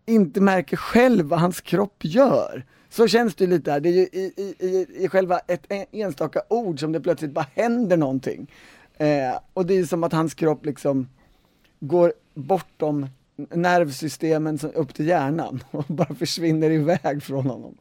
inte 0.05 0.41
märker 0.41 0.77
själv 0.77 1.25
vad 1.25 1.39
hans 1.39 1.61
kropp 1.61 1.97
gör. 1.99 2.65
Så 2.89 3.07
känns 3.07 3.35
det 3.35 3.47
lite 3.47 3.71
här, 3.71 3.79
det 3.79 3.89
är 3.89 3.93
ju 3.93 4.01
i, 4.01 4.33
i, 4.37 4.55
i, 4.67 5.03
i 5.03 5.09
själva 5.09 5.39
ett 5.39 5.65
enstaka 5.91 6.41
ord 6.49 6.79
som 6.79 6.91
det 6.91 7.01
plötsligt 7.01 7.31
bara 7.31 7.45
händer 7.55 7.97
någonting. 7.97 8.51
Eh, 8.99 9.39
och 9.53 9.65
det 9.65 9.73
är 9.73 9.85
som 9.85 10.03
att 10.03 10.13
hans 10.13 10.33
kropp 10.33 10.65
liksom 10.65 11.07
går 11.79 12.13
bortom 12.33 13.07
nervsystemen 13.49 14.59
upp 14.73 14.93
till 14.93 15.07
hjärnan 15.07 15.63
och 15.71 15.85
bara 15.87 16.15
försvinner 16.15 16.69
iväg 16.69 17.23
från 17.23 17.45
honom. 17.45 17.77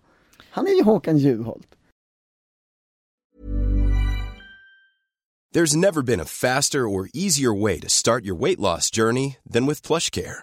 Han 0.51 0.67
är 0.67 0.71
ju 0.71 0.83
Håkan 0.83 1.19
Juholt. 1.19 1.67
There's 5.55 5.77
never 5.77 6.03
been 6.03 6.21
a 6.21 6.25
faster 6.25 6.81
or 6.81 7.09
easier 7.15 7.63
way 7.63 7.81
to 7.81 7.89
start 7.89 8.25
your 8.25 8.37
weight 8.37 8.59
loss 8.59 8.91
journey 8.91 9.39
than 9.53 9.67
with 9.67 9.81
PlushCare. 9.87 10.43